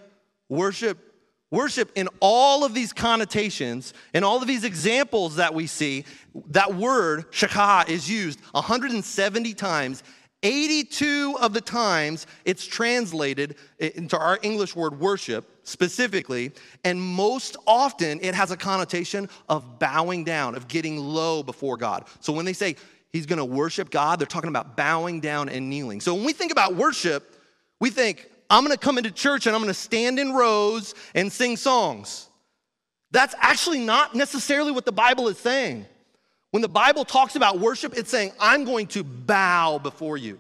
Worship 0.47 1.09
Worship 1.51 1.91
in 1.95 2.07
all 2.19 2.63
of 2.63 2.75
these 2.75 2.93
connotations, 2.93 3.95
in 4.13 4.23
all 4.23 4.39
of 4.39 4.47
these 4.47 4.63
examples 4.63 5.37
that 5.37 5.55
we 5.55 5.65
see, 5.65 6.05
that 6.51 6.75
word, 6.75 7.31
shakah, 7.31 7.89
is 7.89 8.07
used 8.07 8.39
170 8.51 9.55
times 9.55 10.03
82 10.41 11.37
of 11.41 11.53
the 11.53 11.61
times 11.61 12.25
it's 12.45 12.65
translated 12.65 13.55
into 13.79 14.17
our 14.17 14.39
English 14.41 14.75
word 14.75 14.99
worship 14.99 15.59
specifically, 15.63 16.51
and 16.83 16.99
most 16.99 17.57
often 17.67 18.19
it 18.21 18.33
has 18.35 18.51
a 18.51 18.57
connotation 18.57 19.29
of 19.49 19.79
bowing 19.79 20.23
down, 20.23 20.55
of 20.55 20.67
getting 20.67 20.97
low 20.97 21.43
before 21.43 21.77
God. 21.77 22.05
So 22.21 22.31
when 22.31 22.45
they 22.45 22.53
say 22.53 22.75
he's 23.11 23.25
gonna 23.25 23.45
worship 23.45 23.89
God, 23.89 24.19
they're 24.19 24.27
talking 24.27 24.49
about 24.49 24.77
bowing 24.77 25.19
down 25.19 25.49
and 25.49 25.69
kneeling. 25.69 25.99
So 26.01 26.15
when 26.15 26.23
we 26.23 26.33
think 26.33 26.51
about 26.51 26.75
worship, 26.75 27.35
we 27.79 27.89
think, 27.89 28.25
I'm 28.49 28.63
gonna 28.63 28.77
come 28.77 28.97
into 28.97 29.11
church 29.11 29.45
and 29.45 29.55
I'm 29.55 29.61
gonna 29.61 29.73
stand 29.73 30.19
in 30.19 30.33
rows 30.33 30.95
and 31.13 31.31
sing 31.31 31.57
songs. 31.57 32.29
That's 33.11 33.35
actually 33.39 33.79
not 33.79 34.15
necessarily 34.15 34.71
what 34.71 34.85
the 34.85 34.91
Bible 34.91 35.27
is 35.27 35.37
saying. 35.37 35.85
When 36.51 36.61
the 36.61 36.69
Bible 36.69 37.05
talks 37.05 37.35
about 37.35 37.59
worship, 37.59 37.95
it's 37.95 38.09
saying, 38.09 38.31
I'm 38.39 38.63
going 38.63 38.87
to 38.87 39.03
bow 39.03 39.77
before 39.77 40.17
you. 40.17 40.39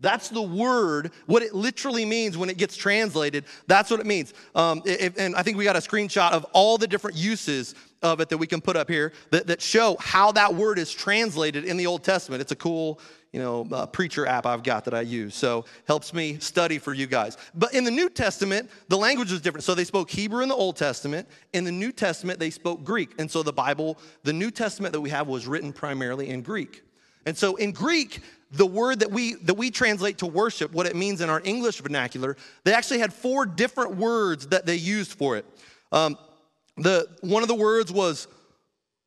That's 0.00 0.28
the 0.28 0.42
word, 0.42 1.12
what 1.26 1.42
it 1.42 1.54
literally 1.54 2.04
means 2.04 2.36
when 2.36 2.50
it 2.50 2.58
gets 2.58 2.76
translated. 2.76 3.44
That's 3.66 3.90
what 3.90 4.00
it 4.00 4.06
means. 4.06 4.34
Um, 4.54 4.82
and 5.16 5.34
I 5.34 5.42
think 5.42 5.56
we 5.56 5.64
got 5.64 5.76
a 5.76 5.80
screenshot 5.80 6.32
of 6.32 6.44
all 6.52 6.78
the 6.78 6.86
different 6.86 7.16
uses 7.16 7.74
of 8.02 8.20
it 8.20 8.28
that 8.28 8.38
we 8.38 8.46
can 8.46 8.60
put 8.60 8.76
up 8.76 8.90
here 8.90 9.12
that, 9.30 9.46
that 9.46 9.62
show 9.62 9.96
how 10.00 10.32
that 10.32 10.54
word 10.54 10.78
is 10.78 10.92
translated 10.92 11.64
in 11.64 11.76
the 11.76 11.86
Old 11.86 12.04
Testament. 12.04 12.42
It's 12.42 12.52
a 12.52 12.56
cool, 12.56 13.00
you 13.34 13.40
know, 13.40 13.66
uh, 13.72 13.84
preacher 13.84 14.26
app 14.26 14.46
I've 14.46 14.62
got 14.62 14.84
that 14.84 14.94
I 14.94 15.00
use. 15.00 15.34
So 15.34 15.64
helps 15.88 16.14
me 16.14 16.38
study 16.38 16.78
for 16.78 16.94
you 16.94 17.08
guys. 17.08 17.36
But 17.52 17.74
in 17.74 17.82
the 17.82 17.90
New 17.90 18.08
Testament, 18.08 18.70
the 18.86 18.96
language 18.96 19.32
was 19.32 19.40
different. 19.40 19.64
So 19.64 19.74
they 19.74 19.82
spoke 19.82 20.08
Hebrew 20.08 20.44
in 20.44 20.48
the 20.48 20.54
Old 20.54 20.76
Testament. 20.76 21.26
In 21.52 21.64
the 21.64 21.72
New 21.72 21.90
Testament, 21.90 22.38
they 22.38 22.50
spoke 22.50 22.84
Greek. 22.84 23.10
And 23.18 23.28
so 23.28 23.42
the 23.42 23.52
Bible, 23.52 23.98
the 24.22 24.32
New 24.32 24.52
Testament 24.52 24.92
that 24.92 25.00
we 25.00 25.10
have 25.10 25.26
was 25.26 25.48
written 25.48 25.72
primarily 25.72 26.28
in 26.28 26.42
Greek. 26.42 26.84
And 27.26 27.36
so 27.36 27.56
in 27.56 27.72
Greek, 27.72 28.20
the 28.52 28.66
word 28.66 29.00
that 29.00 29.10
we 29.10 29.34
that 29.34 29.54
we 29.54 29.72
translate 29.72 30.18
to 30.18 30.26
worship, 30.26 30.72
what 30.72 30.86
it 30.86 30.94
means 30.94 31.20
in 31.20 31.28
our 31.28 31.42
English 31.42 31.80
vernacular, 31.80 32.36
they 32.62 32.72
actually 32.72 33.00
had 33.00 33.12
four 33.12 33.46
different 33.46 33.96
words 33.96 34.46
that 34.48 34.64
they 34.64 34.76
used 34.76 35.12
for 35.12 35.36
it. 35.36 35.44
Um, 35.90 36.16
the 36.76 37.08
one 37.20 37.42
of 37.42 37.48
the 37.48 37.56
words 37.56 37.90
was 37.90 38.28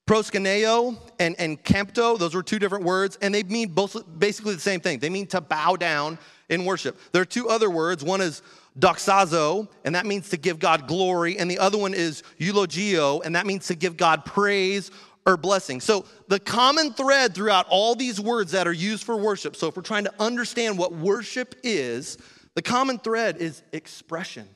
proskuneo 0.08 0.98
and, 1.20 1.36
and 1.38 1.64
kempto, 1.64 2.18
those 2.18 2.34
were 2.34 2.42
two 2.42 2.58
different 2.58 2.86
words, 2.86 3.18
and 3.22 3.36
they 3.36 3.44
mean 3.44 3.68
both 3.68 3.96
basically 4.18 4.56
the 4.56 4.62
same 4.62 4.80
thing. 4.80 5.00
They 5.00 5.10
mean 5.10 5.28
to 5.28 5.42
bow 5.42 5.76
down 5.76 6.18
in 6.50 6.66
worship. 6.66 6.98
There 7.12 7.22
are 7.22 7.26
two 7.26 7.50
other 7.50 7.70
words. 7.70 8.04
One 8.04 8.22
is 8.22 8.42
doxazo, 8.80 9.68
and 9.84 9.94
that 9.94 10.06
means 10.06 10.30
to 10.30 10.38
give 10.38 10.60
God 10.60 10.88
glory, 10.88 11.38
and 11.38 11.52
the 11.52 11.60
other 11.60 11.78
one 11.78 11.94
is 11.94 12.24
eulogio, 12.40 13.24
and 13.24 13.36
that 13.36 13.46
means 13.46 13.68
to 13.68 13.76
give 13.76 13.98
God 13.98 14.24
praise 14.26 14.92
or 15.26 15.36
blessing. 15.36 15.82
So, 15.82 16.06
the 16.30 16.40
common 16.40 16.94
thread 16.94 17.36
throughout 17.36 17.66
all 17.70 17.94
these 17.94 18.20
words 18.20 18.54
that 18.54 18.66
are 18.66 18.74
used 18.74 19.04
for 19.04 19.18
worship, 19.18 19.56
so 19.56 19.68
if 19.68 19.76
we're 19.76 19.82
trying 19.84 20.06
to 20.06 20.14
understand 20.20 20.78
what 20.78 20.94
worship 20.94 21.56
is, 21.64 22.18
the 22.56 22.62
common 22.62 22.98
thread 22.98 23.38
is 23.38 23.62
expression. 23.74 24.48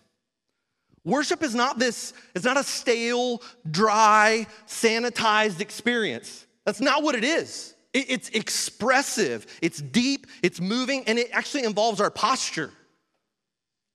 Worship 1.03 1.41
is 1.41 1.55
not 1.55 1.79
this, 1.79 2.13
it's 2.35 2.45
not 2.45 2.57
a 2.57 2.63
stale, 2.63 3.41
dry, 3.69 4.45
sanitized 4.67 5.59
experience. 5.59 6.45
That's 6.65 6.79
not 6.79 7.01
what 7.01 7.15
it 7.15 7.23
is. 7.23 7.73
It's 7.93 8.29
expressive, 8.29 9.45
it's 9.61 9.81
deep, 9.81 10.27
it's 10.41 10.61
moving, 10.61 11.03
and 11.07 11.19
it 11.19 11.29
actually 11.33 11.63
involves 11.63 11.99
our 11.99 12.11
posture. 12.11 12.71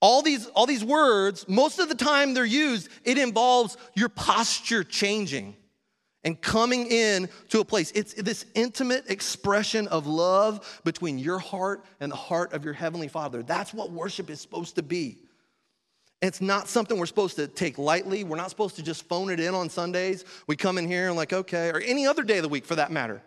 All 0.03 0.21
these, 0.21 0.47
all 0.49 0.67
these 0.67 0.85
words, 0.85 1.49
most 1.49 1.79
of 1.79 1.89
the 1.89 1.95
time 1.95 2.35
they're 2.35 2.45
used, 2.45 2.91
it 3.05 3.17
involves 3.17 3.79
your 3.95 4.11
posture 4.11 4.85
changing 4.85 5.57
and 6.25 6.39
coming 6.39 6.87
in 6.89 7.29
to 7.49 7.61
a 7.61 7.65
place. 7.65 7.91
It's 7.93 8.13
this 8.13 8.45
intimate 8.55 9.09
expression 9.09 9.89
of 9.89 10.07
love 10.07 10.81
between 10.85 11.19
your 11.19 11.39
heart 11.39 11.85
and 12.01 12.13
the 12.13 12.17
heart 12.17 12.53
of 12.53 12.65
your 12.65 12.75
Heavenly 12.75 13.09
Father. 13.09 13.43
That's 13.43 13.73
what 13.73 13.91
worship 13.91 14.29
is 14.29 14.41
supposed 14.41 14.75
to 14.75 14.83
be. 14.83 15.19
It's 16.23 16.41
not 16.41 16.69
something 16.69 16.99
we're 16.99 17.07
supposed 17.07 17.37
to 17.37 17.47
take 17.47 17.77
lightly. 17.77 18.25
We're 18.25 18.37
not 18.37 18.51
supposed 18.51 18.77
to 18.77 18.83
just 18.83 19.07
phone 19.07 19.31
it 19.31 19.39
in 19.39 19.55
on 19.55 19.69
Sundays. 19.69 20.25
We 20.47 20.57
come 20.57 20.79
in 20.79 20.89
here 20.89 21.09
and, 21.09 21.17
like, 21.17 21.33
okay, 21.33 21.71
or 21.71 21.81
any 21.81 22.07
other 22.07 22.23
day 22.23 22.39
of 22.39 22.43
the 22.43 22.49
week 22.49 22.65
for 22.65 22.75
that 22.77 22.91
matter. 22.91 23.23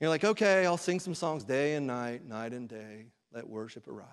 You're 0.00 0.10
like, 0.10 0.24
okay, 0.24 0.66
I'll 0.66 0.76
sing 0.76 0.98
some 0.98 1.14
songs 1.14 1.44
day 1.44 1.74
and 1.74 1.86
night, 1.86 2.26
night 2.26 2.52
and 2.52 2.68
day. 2.68 3.06
Let 3.32 3.48
worship 3.48 3.86
arise. 3.86 4.06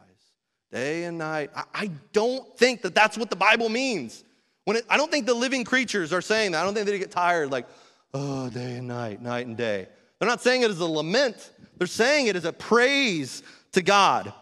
Day 0.72 1.06
and 1.06 1.18
night. 1.18 1.50
I, 1.56 1.64
I 1.74 1.92
don't 2.14 2.58
think 2.58 2.82
that 2.84 2.94
that's 2.94 3.18
what 3.18 3.30
the 3.30 3.36
Bible 3.36 3.70
means. 3.70 4.24
When 4.66 4.78
it, 4.78 4.86
I 4.90 4.98
don't 4.98 5.10
think 5.10 5.26
the 5.26 5.34
living 5.34 5.64
creatures 5.64 6.12
are 6.12 6.22
saying 6.22 6.52
that. 6.52 6.62
I 6.62 6.66
don't 6.66 6.74
think 6.74 6.86
they 6.86 7.00
get 7.00 7.10
tired, 7.10 7.52
like, 7.52 7.68
oh, 8.14 8.50
day 8.50 8.76
and 8.76 8.88
night, 8.88 9.22
night 9.22 9.48
and 9.48 9.56
day. 9.56 9.88
They're 10.20 10.28
not 10.28 10.42
saying 10.42 10.64
it 10.64 10.70
as 10.70 10.80
a 10.82 10.86
lament, 10.86 11.52
they're 11.78 11.88
saying 11.88 12.28
it 12.28 12.36
as 12.36 12.46
a 12.46 12.54
praise 12.54 13.44
to 13.72 13.82
God. 13.82 14.34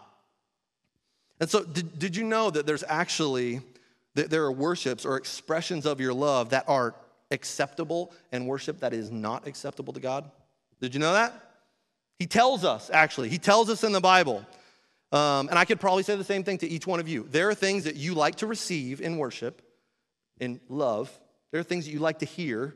And 1.40 1.50
so, 1.50 1.64
did, 1.64 1.98
did 1.98 2.16
you 2.16 2.24
know 2.24 2.50
that 2.50 2.66
there's 2.66 2.84
actually, 2.88 3.60
that 4.14 4.30
there 4.30 4.44
are 4.44 4.52
worships 4.52 5.04
or 5.04 5.16
expressions 5.16 5.86
of 5.86 6.00
your 6.00 6.14
love 6.14 6.50
that 6.50 6.64
are 6.68 6.94
acceptable 7.30 8.12
and 8.32 8.46
worship 8.46 8.80
that 8.80 8.92
is 8.92 9.10
not 9.10 9.46
acceptable 9.46 9.92
to 9.92 10.00
God? 10.00 10.30
Did 10.80 10.94
you 10.94 11.00
know 11.00 11.12
that? 11.12 11.32
He 12.18 12.26
tells 12.26 12.64
us, 12.64 12.90
actually, 12.90 13.28
he 13.28 13.38
tells 13.38 13.68
us 13.68 13.84
in 13.84 13.92
the 13.92 14.00
Bible. 14.00 14.44
Um, 15.12 15.48
and 15.48 15.58
I 15.58 15.64
could 15.64 15.78
probably 15.78 16.02
say 16.02 16.16
the 16.16 16.24
same 16.24 16.42
thing 16.42 16.58
to 16.58 16.66
each 16.66 16.86
one 16.86 17.00
of 17.00 17.08
you. 17.08 17.26
There 17.30 17.48
are 17.48 17.54
things 17.54 17.84
that 17.84 17.96
you 17.96 18.14
like 18.14 18.36
to 18.36 18.46
receive 18.46 19.00
in 19.00 19.18
worship 19.18 19.62
in 20.40 20.60
love. 20.68 21.10
There 21.52 21.60
are 21.60 21.64
things 21.64 21.84
that 21.84 21.92
you 21.92 22.00
like 22.00 22.20
to 22.20 22.26
hear 22.26 22.74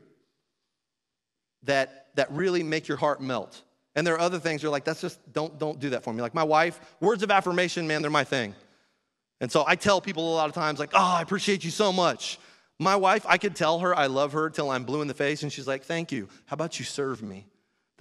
that, 1.63 2.07
that 2.15 2.31
really 2.31 2.63
make 2.63 2.87
your 2.87 2.97
heart 2.97 3.21
melt. 3.21 3.61
And 3.95 4.07
there 4.07 4.13
are 4.15 4.19
other 4.19 4.39
things 4.39 4.63
you're 4.63 4.71
like, 4.71 4.85
that's 4.85 5.01
just, 5.01 5.19
don't, 5.33 5.59
don't 5.59 5.79
do 5.79 5.89
that 5.89 6.03
for 6.03 6.13
me. 6.13 6.21
Like 6.21 6.33
my 6.33 6.43
wife, 6.43 6.79
words 6.99 7.23
of 7.23 7.31
affirmation, 7.31 7.87
man, 7.87 8.01
they're 8.01 8.11
my 8.11 8.23
thing. 8.23 8.55
And 9.41 9.51
so 9.51 9.63
I 9.67 9.75
tell 9.75 9.99
people 9.99 10.33
a 10.33 10.35
lot 10.35 10.47
of 10.47 10.55
times, 10.55 10.79
like, 10.79 10.91
oh, 10.93 11.15
I 11.17 11.21
appreciate 11.21 11.63
you 11.63 11.71
so 11.71 11.91
much. 11.91 12.39
My 12.79 12.95
wife, 12.95 13.25
I 13.27 13.37
could 13.37 13.55
tell 13.55 13.79
her 13.79 13.95
I 13.95 14.07
love 14.07 14.33
her 14.33 14.49
till 14.49 14.69
I'm 14.69 14.85
blue 14.85 15.01
in 15.01 15.07
the 15.07 15.13
face, 15.13 15.43
and 15.43 15.51
she's 15.51 15.67
like, 15.67 15.83
thank 15.83 16.11
you. 16.11 16.29
How 16.45 16.53
about 16.53 16.79
you 16.79 16.85
serve 16.85 17.21
me? 17.21 17.47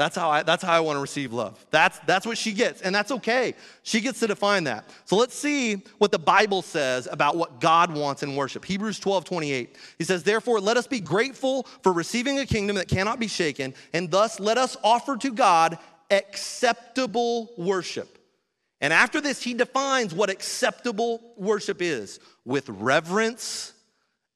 That's 0.00 0.16
how 0.16 0.30
I, 0.30 0.42
that's 0.45 0.64
how 0.64 0.73
I 0.73 0.80
want 0.80 0.97
to 0.97 1.00
receive 1.02 1.30
love. 1.30 1.62
That's, 1.71 1.99
that's 2.07 2.25
what 2.25 2.38
she 2.38 2.52
gets, 2.52 2.80
and 2.80 2.95
that's 2.95 3.11
okay. 3.11 3.52
She 3.83 4.00
gets 4.00 4.19
to 4.21 4.26
define 4.26 4.64
that. 4.64 4.88
So 5.04 5.14
let's 5.14 5.35
see 5.35 5.83
what 5.99 6.11
the 6.11 6.19
Bible 6.19 6.62
says 6.62 7.07
about 7.12 7.37
what 7.37 7.61
God 7.61 7.95
wants 7.95 8.23
in 8.23 8.35
worship. 8.35 8.64
Hebrews 8.64 8.99
12, 8.99 9.26
28. 9.26 9.76
He 9.99 10.04
says, 10.04 10.23
Therefore, 10.23 10.59
let 10.59 10.78
us 10.78 10.87
be 10.87 11.00
grateful 11.00 11.64
for 11.83 11.92
receiving 11.92 12.38
a 12.38 12.47
kingdom 12.47 12.76
that 12.76 12.88
cannot 12.88 13.21
be 13.21 13.28
shaken, 13.28 13.75
and 13.92 14.11
thus 14.11 14.40
let 14.40 14.57
us 14.57 14.75
offer 14.83 15.19
to 15.19 15.35
God 15.35 15.76
acceptable 16.11 17.52
worship. 17.59 18.16
And 18.80 18.95
after 18.95 19.21
this, 19.21 19.42
he 19.42 19.52
defines 19.52 20.14
what 20.14 20.30
acceptable 20.30 21.21
worship 21.37 21.83
is 21.83 22.21
with 22.47 22.71
reverence 22.71 23.75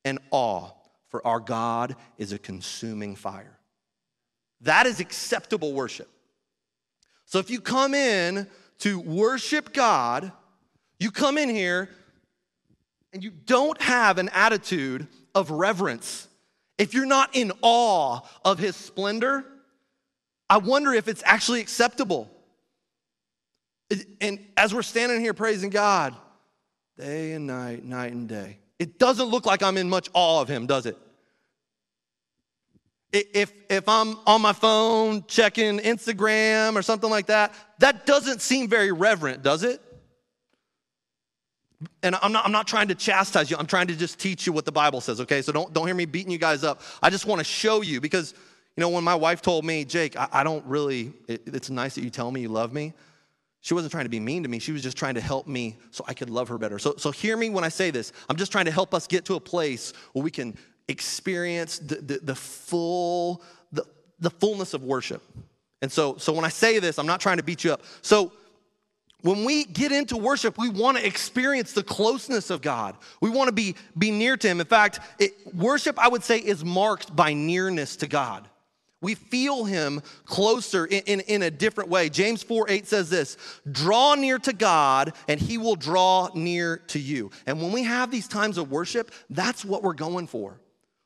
and 0.05 0.19
awe, 0.31 0.73
for 1.09 1.27
our 1.27 1.41
God 1.41 1.97
is 2.19 2.35
a 2.35 2.39
consuming 2.39 3.17
fire. 3.17 3.54
That 4.65 4.87
is 4.87 5.01
acceptable 5.01 5.73
worship. 5.73 6.09
So 7.27 7.39
if 7.39 7.51
you 7.51 7.61
come 7.61 7.95
in 7.95 8.49
to 8.81 8.99
worship 9.01 9.73
God, 9.73 10.33
you 10.99 11.11
come 11.11 11.39
in 11.39 11.49
here 11.49 11.89
and 13.13 13.23
you 13.23 13.31
don't 13.31 13.81
have 13.81 14.19
an 14.19 14.29
attitude 14.31 15.07
of 15.35 15.51
reverence, 15.51 16.29
if 16.79 16.95
you're 16.95 17.07
not 17.07 17.37
in 17.37 17.53
awe 17.63 18.21
of 18.45 18.59
his 18.59 18.75
splendor, 18.75 19.45
I 20.51 20.59
wonder 20.59 20.93
if 20.93 21.09
it's 21.09 21.23
actually 21.25 21.61
acceptable. 21.61 22.31
And 24.21 24.39
as 24.57 24.75
we're 24.75 24.83
standing 24.83 25.21
here 25.21 25.35
praising 25.35 25.71
God, 25.71 26.15
day 26.99 27.33
and 27.33 27.47
night, 27.47 27.85
night 27.85 28.13
and 28.13 28.29
day, 28.29 28.59
it 28.79 28.99
doesn't 28.99 29.27
look 29.27 29.47
like 29.47 29.63
I'm 29.63 29.77
in 29.77 29.89
much 29.89 30.09
awe 30.15 30.41
of 30.41 30.49
him, 30.49 30.67
does 30.67 30.87
it? 30.87 30.97
If, 33.15 33.53
if 33.71 33.89
I'm 33.89 34.17
on 34.27 34.43
my 34.43 34.53
phone 34.53 35.25
checking 35.29 35.79
Instagram 35.79 36.75
or 36.75 36.83
something 36.83 37.09
like 37.09 37.27
that, 37.27 37.55
that 37.79 38.07
doesn't 38.07 38.41
seem 38.41 38.69
very 38.69 38.91
reverent, 38.91 39.43
does 39.43 39.63
it? 39.63 39.81
And 42.03 42.17
I'm 42.21 42.33
not, 42.33 42.45
I'm 42.45 42.53
not 42.53 42.67
trying 42.67 42.89
to 42.89 42.95
chastise 42.95 43.51
you, 43.51 43.57
I'm 43.57 43.67
trying 43.67 43.87
to 43.89 43.97
just 43.97 44.19
teach 44.19 44.47
you 44.47 44.53
what 44.53 44.65
the 44.65 44.73
Bible 44.73 45.01
says, 45.01 45.21
okay? 45.21 45.43
So 45.43 45.53
don't, 45.53 45.73
don't 45.73 45.87
hear 45.87 45.95
me 45.95 46.07
beating 46.07 46.33
you 46.33 46.39
guys 46.39 46.65
up. 46.65 46.81
I 47.03 47.11
just 47.11 47.27
want 47.27 47.39
to 47.39 47.45
show 47.45 47.83
you 47.83 48.01
because, 48.01 48.35
you 48.77 48.81
know, 48.81 48.89
when 48.89 49.05
my 49.05 49.15
wife 49.15 49.43
told 49.43 49.65
me, 49.65 49.85
Jake, 49.85 50.17
I, 50.17 50.29
I 50.33 50.45
don't 50.45 50.65
really, 50.67 51.13
it, 51.29 51.43
it's 51.47 51.71
nice 51.71 51.95
that 51.95 52.03
you 52.03 52.11
tell 52.11 52.31
me 52.31 52.41
you 52.41 52.49
love 52.49 52.73
me. 52.73 52.95
She 53.61 53.75
wasn't 53.75 53.93
trying 53.93 54.05
to 54.05 54.11
be 54.11 54.21
mean 54.21 54.43
to 54.43 54.49
me. 54.49 54.59
She 54.59 54.73
was 54.73 54.83
just 54.83 54.97
trying 54.97 55.15
to 55.15 55.23
help 55.23 55.47
me 55.47 55.77
so 55.91 56.05
I 56.07 56.15
could 56.15 56.29
love 56.29 56.49
her 56.49 56.59
better. 56.59 56.79
So, 56.79 56.95
so 56.99 57.11
hear 57.11 57.37
me 57.37 57.49
when 57.49 57.65
I 57.65 57.71
say 57.71 57.91
this. 57.91 58.13
I'm 58.29 58.37
just 58.37 58.53
trying 58.53 58.67
to 58.67 58.71
help 58.71 58.93
us 58.93 59.07
get 59.07 59.25
to 59.27 59.37
a 59.37 59.41
place 59.41 59.93
where 60.13 60.23
we 60.23 60.31
can 60.31 60.57
experience 60.89 61.79
the, 61.79 61.97
the, 61.97 62.19
the 62.23 62.35
full, 62.35 63.43
the, 63.73 63.85
the 64.21 64.31
fullness 64.31 64.75
of 64.75 64.83
worship. 64.83 65.23
And 65.83 65.91
so, 65.91 66.17
so 66.17 66.33
when 66.33 66.45
I 66.45 66.49
say 66.49 66.79
this, 66.79 66.99
I'm 66.99 67.07
not 67.07 67.21
trying 67.21 67.37
to 67.37 67.43
beat 67.43 67.65
you 67.65 67.73
up. 67.73 67.83
So 68.03 68.33
when 69.25 69.45
we 69.45 69.65
get 69.65 69.91
into 69.91 70.19
worship, 70.19 70.59
we 70.59 70.69
want 70.69 70.99
to 70.99 71.07
experience 71.07 71.73
the 71.73 71.83
closeness 71.83 72.51
of 72.51 72.61
God. 72.61 72.95
We 73.23 73.31
want 73.31 73.49
to 73.49 73.53
be, 73.53 73.75
be 73.97 74.11
near 74.11 74.37
to 74.37 74.49
Him. 74.49 74.61
In 74.61 74.67
fact, 74.67 75.01
it, 75.19 75.33
worship, 75.55 75.99
I 75.99 76.09
would 76.09 76.23
say, 76.23 76.39
is 76.39 76.63
marked 76.63 77.17
by 77.17 77.33
nearness 77.33 77.97
to 77.97 78.07
God. 78.07 78.47
We 79.01 79.15
feel 79.15 79.65
Him 79.65 80.03
closer 80.27 80.85
in, 80.85 81.03
in, 81.05 81.21
in, 81.21 81.43
a 81.43 81.51
different 81.51 81.89
way. 81.89 82.11
James 82.11 82.43
4 82.43 82.67
8 82.69 82.87
says 82.87 83.09
this 83.09 83.37
Draw 83.71 84.17
near 84.17 84.39
to 84.41 84.53
God, 84.53 85.15
and 85.27 85.41
He 85.41 85.57
will 85.57 85.77
draw 85.77 86.29
near 86.35 86.79
to 86.89 86.99
you. 86.99 87.31
And 87.47 87.63
when 87.63 87.73
we 87.73 87.83
have 87.85 88.11
these 88.11 88.29
times 88.29 88.59
of 88.59 88.71
worship, 88.71 89.11
that's 89.31 89.65
what 89.65 89.83
we're 89.83 89.95
going 89.95 90.27
for. 90.27 90.59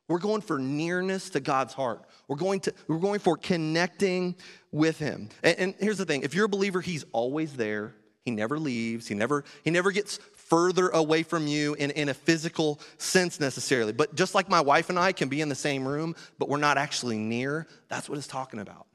We're 0.09 0.19
going 0.19 0.41
for 0.41 0.59
nearness 0.59 1.31
to 1.31 1.41
God's 1.41 1.75
heart. 1.75 2.03
We're 2.27 2.37
going, 2.37 2.61
to, 2.61 2.75
we're 2.87 2.99
going 2.99 3.21
for 3.21 3.37
connecting 3.37 4.37
with 4.73 4.99
Him. 4.99 5.29
And, 5.43 5.59
and 5.59 5.75
here's 5.79 5.99
the 5.99 6.07
thing 6.07 6.23
if 6.23 6.35
you're 6.35 6.47
a 6.47 6.49
believer, 6.49 6.81
He's 6.81 7.05
always 7.13 7.55
there. 7.55 7.95
He 8.25 8.31
never 8.31 8.59
leaves. 8.59 9.07
He 9.07 9.15
never, 9.15 9.45
he 9.65 9.71
never 9.71 9.91
gets 9.91 10.19
further 10.35 10.89
away 10.89 11.23
from 11.23 11.47
you 11.47 11.75
in, 11.75 11.91
in 11.93 12.09
a 12.09 12.15
physical 12.15 12.81
sense 12.99 13.41
necessarily. 13.41 13.93
But 13.93 14.15
just 14.15 14.35
like 14.35 14.49
my 14.51 14.61
wife 14.61 14.91
and 14.91 14.99
I 14.99 15.13
can 15.13 15.29
be 15.29 15.41
in 15.41 15.49
the 15.49 15.55
same 15.55 15.87
room, 15.87 16.15
but 16.39 16.49
we're 16.49 16.59
not 16.59 16.77
actually 16.77 17.17
near, 17.17 17.67
that's 17.89 18.09
what 18.09 18.19
it's 18.19 18.27
talking 18.27 18.61
about. 18.61 18.87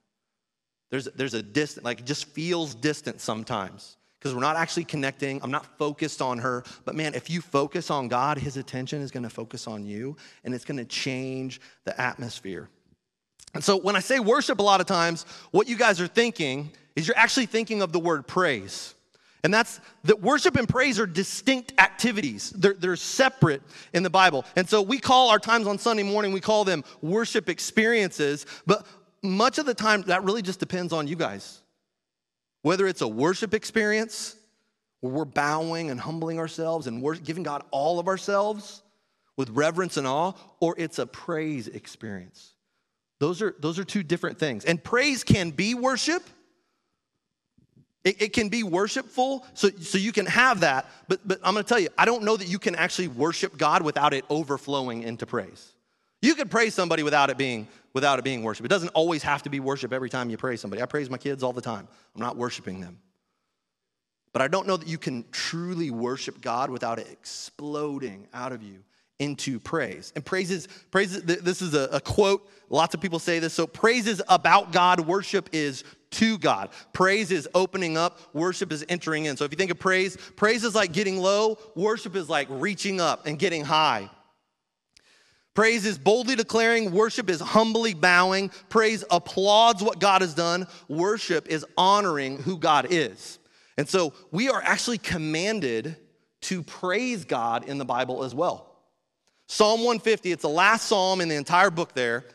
There's, 0.92 1.06
there's 1.06 1.34
a 1.34 1.42
distance, 1.42 1.84
like 1.84 2.02
it 2.02 2.06
just 2.06 2.26
feels 2.26 2.76
distant 2.76 3.22
sometimes 3.22 3.98
because 4.24 4.34
we're 4.34 4.42
not 4.42 4.56
actually 4.56 4.86
connecting. 4.86 5.42
I'm 5.44 5.52
not 5.52 5.66
focused 5.78 6.22
on 6.22 6.38
her. 6.38 6.64
But 6.86 6.96
man, 6.96 7.14
if 7.14 7.30
you 7.30 7.42
focus 7.42 7.92
on 7.92 8.08
God, 8.08 8.38
his 8.38 8.56
attention 8.56 9.02
is 9.02 9.12
going 9.12 9.24
to 9.24 9.30
focus 9.30 9.68
on 9.68 9.86
you 9.86 10.16
and 10.46 10.56
it's 10.56 10.64
going 10.64 10.78
to 10.78 10.86
change 10.86 11.60
the 11.84 12.00
atmosphere. 12.00 12.70
And 13.54 13.62
so 13.62 13.76
when 13.76 13.98
I 13.98 14.00
say 14.00 14.22
worship 14.22 14.60
a 14.60 14.64
lot 14.64 14.80
of 14.80 14.88
times, 14.88 15.26
what 15.52 15.68
you 15.68 15.76
guys 15.76 16.00
are 16.00 16.08
thinking 16.08 16.72
is 16.96 17.06
you're 17.06 17.18
actually 17.18 17.48
thinking 17.48 17.82
of 17.82 17.92
the 17.92 18.00
word 18.00 18.26
praise. 18.26 18.96
And 19.44 19.54
that's 19.54 19.82
that 20.06 20.22
worship 20.22 20.56
and 20.56 20.70
praise 20.70 21.02
are 21.02 21.06
distinct 21.06 21.74
activities. 21.78 22.52
They're, 22.52 22.76
they're 22.76 22.96
separate 22.96 23.62
in 23.92 24.04
the 24.04 24.10
Bible. 24.10 24.46
And 24.56 24.70
so 24.70 24.82
we 24.82 25.00
call 25.00 25.32
our 25.32 25.40
times 25.40 25.68
on 25.68 25.78
Sunday 25.78 26.04
morning, 26.04 26.32
we 26.32 26.40
call 26.40 26.64
them 26.64 26.86
worship 27.02 27.50
experiences. 27.50 28.46
But 28.66 28.88
much 29.22 29.58
of 29.58 29.66
the 29.66 29.74
time, 29.74 30.04
that 30.04 30.24
really 30.24 30.42
just 30.42 30.62
depends 30.62 30.94
on 30.94 31.10
you 31.10 31.18
guys. 31.18 31.60
Whether 32.64 32.88
it's 32.88 33.02
a 33.02 33.08
worship 33.08 33.54
experience 33.54 34.36
where 35.02 35.14
we're 35.14 35.26
bowing 35.26 35.92
and 35.92 36.00
humbling 36.00 36.40
ourselves 36.40 36.88
and 36.88 37.02
we're 37.02 37.16
giving 37.16 37.44
God 37.44 37.64
all 37.72 38.00
of 38.00 38.08
ourselves 38.08 38.82
with 39.36 39.50
reverence 39.50 39.98
and 39.98 40.08
awe, 40.08 40.34
or 40.60 40.74
it's 40.78 40.98
a 40.98 41.06
praise 41.06 41.68
experience. 41.68 42.54
Those 43.20 43.42
are, 43.42 43.54
those 43.60 43.80
are 43.80 43.84
two 43.84 44.02
different 44.02 44.40
things. 44.40 44.64
And 44.64 44.82
praise 44.82 45.24
can 45.24 45.52
be 45.52 45.74
worship. 45.76 46.24
It, 48.06 48.22
it 48.22 48.34
can 48.34 48.48
be 48.50 48.64
worshipful, 48.64 49.46
so, 49.54 49.70
so 49.70 49.98
you 49.98 50.12
can 50.12 50.26
have 50.26 50.62
that. 50.62 50.90
But, 51.08 51.28
but 51.28 51.40
I'm 51.44 51.54
gonna 51.54 51.64
tell 51.64 51.80
you, 51.80 51.90
I 51.98 52.06
don't 52.06 52.24
know 52.24 52.38
that 52.38 52.48
you 52.48 52.60
can 52.60 52.76
actually 52.76 53.10
worship 53.10 53.58
God 53.58 53.82
without 53.82 54.14
it 54.14 54.24
overflowing 54.30 55.04
into 55.04 55.26
praise. 55.26 55.73
You 56.24 56.36
could 56.36 56.50
praise 56.50 56.74
somebody 56.74 57.04
without 57.04 57.30
it 57.30 57.38
being 57.38 57.68
without 57.92 58.18
it 58.18 58.24
being 58.24 58.44
worship. 58.44 58.66
It 58.66 58.70
doesn't 58.70 58.90
always 58.90 59.22
have 59.24 59.44
to 59.44 59.50
be 59.50 59.60
worship 59.60 59.92
every 59.92 60.10
time 60.10 60.30
you 60.30 60.38
praise 60.38 60.62
somebody. 60.62 60.82
I 60.82 60.86
praise 60.86 61.10
my 61.10 61.18
kids 61.18 61.44
all 61.44 61.52
the 61.52 61.62
time. 61.62 61.86
I'm 62.16 62.22
not 62.22 62.38
worshiping 62.38 62.80
them. 62.80 62.98
But 64.32 64.42
I 64.42 64.48
don't 64.48 64.66
know 64.66 64.78
that 64.78 64.88
you 64.88 64.98
can 64.98 65.26
truly 65.32 65.92
worship 65.92 66.40
God 66.42 66.72
without 66.72 66.98
it 66.98 67.08
exploding 67.12 68.28
out 68.34 68.54
of 68.54 68.64
you 68.64 68.80
into 69.20 69.60
praise. 69.60 70.14
And 70.16 70.24
praises, 70.26 70.68
praises, 70.92 71.24
this 71.24 71.62
is 71.62 71.74
a, 71.74 71.90
a 71.92 72.00
quote. 72.00 72.50
Lots 72.70 72.96
of 72.96 73.02
people 73.02 73.20
say 73.20 73.40
this. 73.40 73.54
So 73.54 73.68
praises 73.68 74.22
about 74.30 74.72
God, 74.72 75.02
worship 75.02 75.50
is 75.52 75.84
to 76.12 76.38
God. 76.38 76.70
Praise 76.94 77.32
is 77.32 77.50
opening 77.54 77.98
up, 77.98 78.18
worship 78.34 78.72
is 78.72 78.86
entering 78.88 79.26
in. 79.26 79.36
So 79.36 79.44
if 79.44 79.52
you 79.52 79.58
think 79.58 79.72
of 79.72 79.80
praise, 79.80 80.16
praise 80.38 80.64
is 80.64 80.74
like 80.74 80.94
getting 80.94 81.18
low, 81.18 81.60
worship 81.76 82.16
is 82.16 82.30
like 82.30 82.48
reaching 82.50 83.02
up 83.02 83.28
and 83.28 83.38
getting 83.38 83.66
high. 83.66 84.10
Praise 85.54 85.86
is 85.86 86.00
boldly 86.00 86.36
declaring, 86.36 86.92
worship 86.92 87.30
is 87.30 87.40
humbly 87.40 87.94
bowing, 87.94 88.50
praise 88.70 89.04
applauds 89.12 89.84
what 89.84 90.00
God 90.00 90.22
has 90.22 90.34
done, 90.34 90.66
worship 90.88 91.48
is 91.48 91.66
honoring 91.78 92.40
who 92.40 92.58
God 92.58 92.88
is. 92.90 93.38
And 93.78 93.88
so 93.88 94.14
we 94.32 94.50
are 94.50 94.62
actually 94.64 94.98
commanded 94.98 95.96
to 96.42 96.64
praise 96.64 97.26
God 97.26 97.66
in 97.66 97.78
the 97.78 97.86
Bible 97.86 98.24
as 98.24 98.34
well. 98.34 98.74
Psalm 99.48 99.82
150, 99.82 100.32
it's 100.32 100.42
the 100.42 100.50
last 100.50 100.88
psalm 100.88 101.22
in 101.22 101.30
the 101.30 101.36
entire 101.36 101.70
book 101.70 101.94
there. 101.94 102.26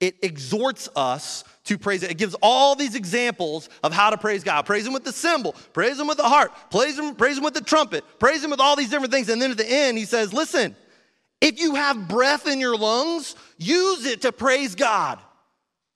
It 0.00 0.16
exhorts 0.22 0.88
us 0.94 1.42
to 1.64 1.76
praise 1.76 2.04
it. 2.04 2.10
It 2.12 2.18
gives 2.18 2.36
all 2.40 2.76
these 2.76 2.94
examples 2.94 3.68
of 3.82 3.92
how 3.92 4.10
to 4.10 4.16
praise 4.16 4.44
God. 4.44 4.62
Praise 4.62 4.86
Him 4.86 4.92
with 4.92 5.04
the 5.04 5.12
cymbal, 5.12 5.56
praise 5.72 5.98
Him 5.98 6.06
with 6.06 6.18
the 6.18 6.28
harp, 6.28 6.52
praise 6.70 6.96
Him, 6.96 7.16
praise 7.16 7.36
Him 7.38 7.44
with 7.44 7.54
the 7.54 7.60
trumpet, 7.60 8.04
praise 8.20 8.44
Him 8.44 8.50
with 8.50 8.60
all 8.60 8.76
these 8.76 8.90
different 8.90 9.12
things. 9.12 9.28
And 9.28 9.42
then 9.42 9.50
at 9.50 9.56
the 9.56 9.68
end, 9.68 9.98
He 9.98 10.04
says, 10.04 10.32
Listen, 10.32 10.76
if 11.40 11.60
you 11.60 11.74
have 11.76 12.08
breath 12.08 12.46
in 12.46 12.60
your 12.60 12.76
lungs, 12.76 13.36
use 13.58 14.06
it 14.06 14.22
to 14.22 14.32
praise 14.32 14.74
God. 14.74 15.18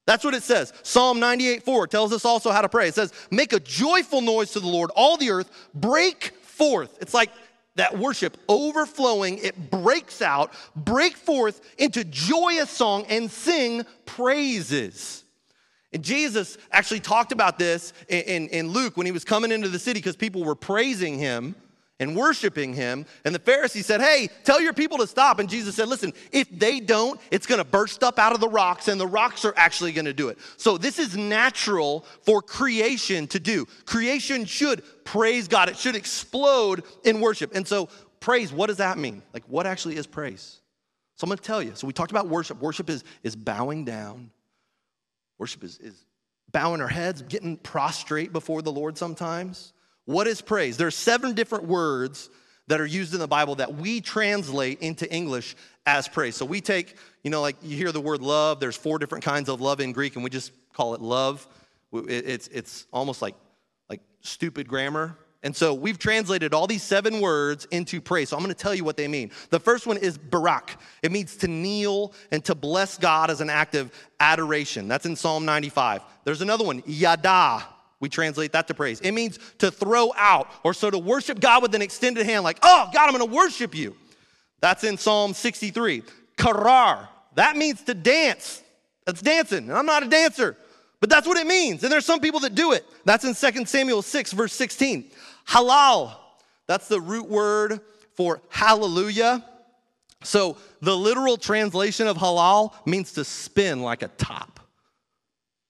That's 0.06 0.24
what 0.24 0.34
it 0.34 0.42
says. 0.42 0.72
Psalm 0.82 1.20
98 1.20 1.62
4 1.62 1.86
tells 1.86 2.12
us 2.12 2.24
also 2.24 2.50
how 2.50 2.60
to 2.60 2.68
pray. 2.68 2.88
It 2.88 2.94
says, 2.94 3.12
Make 3.30 3.52
a 3.52 3.60
joyful 3.60 4.20
noise 4.20 4.52
to 4.52 4.60
the 4.60 4.66
Lord, 4.66 4.90
all 4.94 5.16
the 5.16 5.30
earth, 5.30 5.50
break 5.74 6.34
forth. 6.42 6.98
It's 7.00 7.14
like 7.14 7.30
that 7.76 7.98
worship 7.98 8.36
overflowing, 8.48 9.38
it 9.38 9.70
breaks 9.70 10.20
out, 10.20 10.52
break 10.76 11.16
forth 11.16 11.60
into 11.78 12.04
joyous 12.04 12.70
song 12.70 13.06
and 13.08 13.30
sing 13.30 13.84
praises. 14.04 15.24
And 15.92 16.02
Jesus 16.02 16.58
actually 16.70 17.00
talked 17.00 17.32
about 17.32 17.58
this 17.58 17.92
in, 18.08 18.22
in, 18.22 18.48
in 18.48 18.68
Luke 18.68 18.96
when 18.96 19.06
he 19.06 19.12
was 19.12 19.24
coming 19.24 19.52
into 19.52 19.68
the 19.68 19.78
city 19.78 20.00
because 20.00 20.16
people 20.16 20.44
were 20.44 20.54
praising 20.54 21.18
him 21.18 21.54
and 22.02 22.16
worshiping 22.16 22.74
him. 22.74 23.06
And 23.24 23.32
the 23.32 23.38
Pharisee 23.38 23.84
said, 23.84 24.00
Hey, 24.00 24.28
tell 24.42 24.60
your 24.60 24.72
people 24.72 24.98
to 24.98 25.06
stop. 25.06 25.38
And 25.38 25.48
Jesus 25.48 25.76
said, 25.76 25.88
Listen, 25.88 26.12
if 26.32 26.50
they 26.50 26.80
don't, 26.80 27.20
it's 27.30 27.46
gonna 27.46 27.64
burst 27.64 28.02
up 28.02 28.18
out 28.18 28.32
of 28.32 28.40
the 28.40 28.48
rocks, 28.48 28.88
and 28.88 29.00
the 29.00 29.06
rocks 29.06 29.44
are 29.44 29.54
actually 29.56 29.92
gonna 29.92 30.12
do 30.12 30.28
it. 30.28 30.38
So 30.56 30.76
this 30.76 30.98
is 30.98 31.16
natural 31.16 32.04
for 32.22 32.42
creation 32.42 33.28
to 33.28 33.38
do. 33.38 33.66
Creation 33.86 34.44
should 34.44 34.82
praise 35.04 35.46
God, 35.46 35.68
it 35.68 35.76
should 35.76 35.94
explode 35.94 36.82
in 37.04 37.20
worship. 37.20 37.54
And 37.54 37.66
so, 37.66 37.88
praise, 38.18 38.52
what 38.52 38.66
does 38.66 38.78
that 38.78 38.98
mean? 38.98 39.22
Like, 39.32 39.44
what 39.46 39.66
actually 39.66 39.96
is 39.96 40.06
praise? 40.06 40.60
So 41.14 41.24
I'm 41.24 41.28
gonna 41.28 41.40
tell 41.40 41.62
you. 41.62 41.72
So 41.76 41.86
we 41.86 41.92
talked 41.92 42.10
about 42.10 42.26
worship. 42.26 42.60
Worship 42.60 42.90
is, 42.90 43.04
is 43.22 43.36
bowing 43.36 43.84
down, 43.84 44.30
worship 45.38 45.62
is, 45.62 45.78
is 45.78 46.04
bowing 46.50 46.80
our 46.80 46.88
heads, 46.88 47.22
getting 47.22 47.56
prostrate 47.58 48.32
before 48.32 48.60
the 48.60 48.72
Lord 48.72 48.98
sometimes. 48.98 49.72
What 50.04 50.26
is 50.26 50.40
praise? 50.40 50.76
There 50.76 50.86
are 50.86 50.90
seven 50.90 51.34
different 51.34 51.64
words 51.64 52.30
that 52.68 52.80
are 52.80 52.86
used 52.86 53.12
in 53.14 53.20
the 53.20 53.28
Bible 53.28 53.56
that 53.56 53.74
we 53.74 54.00
translate 54.00 54.80
into 54.80 55.10
English 55.12 55.56
as 55.86 56.08
praise. 56.08 56.36
So 56.36 56.44
we 56.44 56.60
take, 56.60 56.96
you 57.22 57.30
know, 57.30 57.40
like 57.40 57.56
you 57.62 57.76
hear 57.76 57.92
the 57.92 58.00
word 58.00 58.22
love, 58.22 58.60
there's 58.60 58.76
four 58.76 58.98
different 58.98 59.24
kinds 59.24 59.48
of 59.48 59.60
love 59.60 59.80
in 59.80 59.92
Greek, 59.92 60.14
and 60.14 60.24
we 60.24 60.30
just 60.30 60.52
call 60.72 60.94
it 60.94 61.00
love. 61.00 61.46
It's, 61.92 62.48
it's 62.48 62.86
almost 62.92 63.20
like, 63.20 63.34
like 63.90 64.00
stupid 64.20 64.68
grammar. 64.68 65.16
And 65.44 65.54
so 65.54 65.74
we've 65.74 65.98
translated 65.98 66.54
all 66.54 66.68
these 66.68 66.84
seven 66.84 67.20
words 67.20 67.66
into 67.72 68.00
praise. 68.00 68.28
So 68.28 68.36
I'm 68.36 68.44
going 68.44 68.54
to 68.54 68.60
tell 68.60 68.74
you 68.74 68.84
what 68.84 68.96
they 68.96 69.08
mean. 69.08 69.32
The 69.50 69.58
first 69.58 69.88
one 69.88 69.96
is 69.96 70.16
barak. 70.16 70.76
It 71.02 71.10
means 71.10 71.36
to 71.38 71.48
kneel 71.48 72.14
and 72.30 72.44
to 72.44 72.54
bless 72.54 72.96
God 72.96 73.28
as 73.28 73.40
an 73.40 73.50
act 73.50 73.74
of 73.74 73.92
adoration. 74.20 74.86
That's 74.86 75.04
in 75.04 75.16
Psalm 75.16 75.44
95. 75.44 76.02
There's 76.24 76.42
another 76.42 76.64
one, 76.64 76.82
yada. 76.86 77.64
We 78.02 78.08
translate 78.08 78.50
that 78.52 78.66
to 78.66 78.74
praise. 78.74 79.00
It 79.00 79.12
means 79.12 79.38
to 79.58 79.70
throw 79.70 80.12
out 80.16 80.50
or 80.64 80.74
so 80.74 80.90
to 80.90 80.98
worship 80.98 81.38
God 81.38 81.62
with 81.62 81.72
an 81.76 81.82
extended 81.82 82.26
hand, 82.26 82.42
like, 82.42 82.58
oh, 82.60 82.90
God, 82.92 83.08
I'm 83.08 83.16
to 83.16 83.24
worship 83.24 83.76
you. 83.76 83.96
That's 84.60 84.82
in 84.82 84.98
Psalm 84.98 85.34
63. 85.34 86.02
Karar. 86.36 87.08
That 87.36 87.56
means 87.56 87.80
to 87.84 87.94
dance. 87.94 88.60
That's 89.06 89.22
dancing. 89.22 89.68
And 89.68 89.72
I'm 89.72 89.86
not 89.86 90.02
a 90.02 90.08
dancer, 90.08 90.56
but 90.98 91.10
that's 91.10 91.28
what 91.28 91.38
it 91.38 91.46
means. 91.46 91.84
And 91.84 91.92
there's 91.92 92.04
some 92.04 92.18
people 92.18 92.40
that 92.40 92.56
do 92.56 92.72
it. 92.72 92.84
That's 93.04 93.24
in 93.24 93.34
2 93.34 93.66
Samuel 93.66 94.02
6, 94.02 94.32
verse 94.32 94.52
16. 94.52 95.08
Halal, 95.48 96.12
that's 96.66 96.88
the 96.88 97.00
root 97.00 97.28
word 97.28 97.80
for 98.16 98.40
hallelujah. 98.48 99.44
So 100.24 100.56
the 100.80 100.96
literal 100.96 101.36
translation 101.36 102.08
of 102.08 102.16
halal 102.16 102.74
means 102.84 103.12
to 103.12 103.24
spin 103.24 103.80
like 103.80 104.02
a 104.02 104.08
top. 104.08 104.58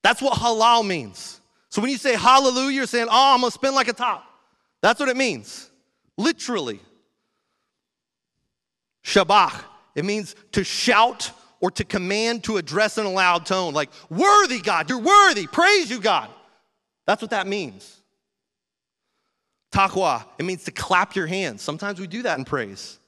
That's 0.01 0.21
what 0.21 0.33
halal 0.39 0.85
means. 0.85 1.39
So 1.73 1.81
when 1.81 1.89
you 1.89 1.97
say 1.97 2.13
hallelujah, 2.13 2.75
you're 2.75 2.85
saying, 2.85 3.07
ah, 3.09 3.31
oh, 3.31 3.33
I'm 3.33 3.41
gonna 3.41 3.49
spin 3.49 3.73
like 3.73 3.87
a 3.87 3.93
top. 3.93 4.23
That's 4.83 4.99
what 4.99 5.09
it 5.09 5.17
means, 5.17 5.71
literally. 6.19 6.79
Shabach, 9.03 9.59
it 9.95 10.05
means 10.05 10.35
to 10.51 10.63
shout 10.63 11.31
or 11.61 11.71
to 11.71 11.83
command 11.83 12.43
to 12.43 12.57
address 12.57 12.99
in 12.99 13.07
a 13.07 13.09
loud 13.09 13.47
tone, 13.47 13.73
like, 13.73 13.89
worthy 14.11 14.61
God, 14.61 14.87
you're 14.87 14.99
worthy, 14.99 15.47
praise 15.47 15.89
you, 15.89 15.99
God. 15.99 16.29
That's 17.07 17.23
what 17.23 17.31
that 17.31 17.47
means. 17.47 18.01
Taqwa, 19.71 20.25
it 20.37 20.45
means 20.45 20.65
to 20.65 20.71
clap 20.71 21.15
your 21.15 21.25
hands. 21.25 21.63
Sometimes 21.63 21.99
we 21.99 22.05
do 22.05 22.21
that 22.21 22.37
in 22.37 22.45
praise. 22.45 22.99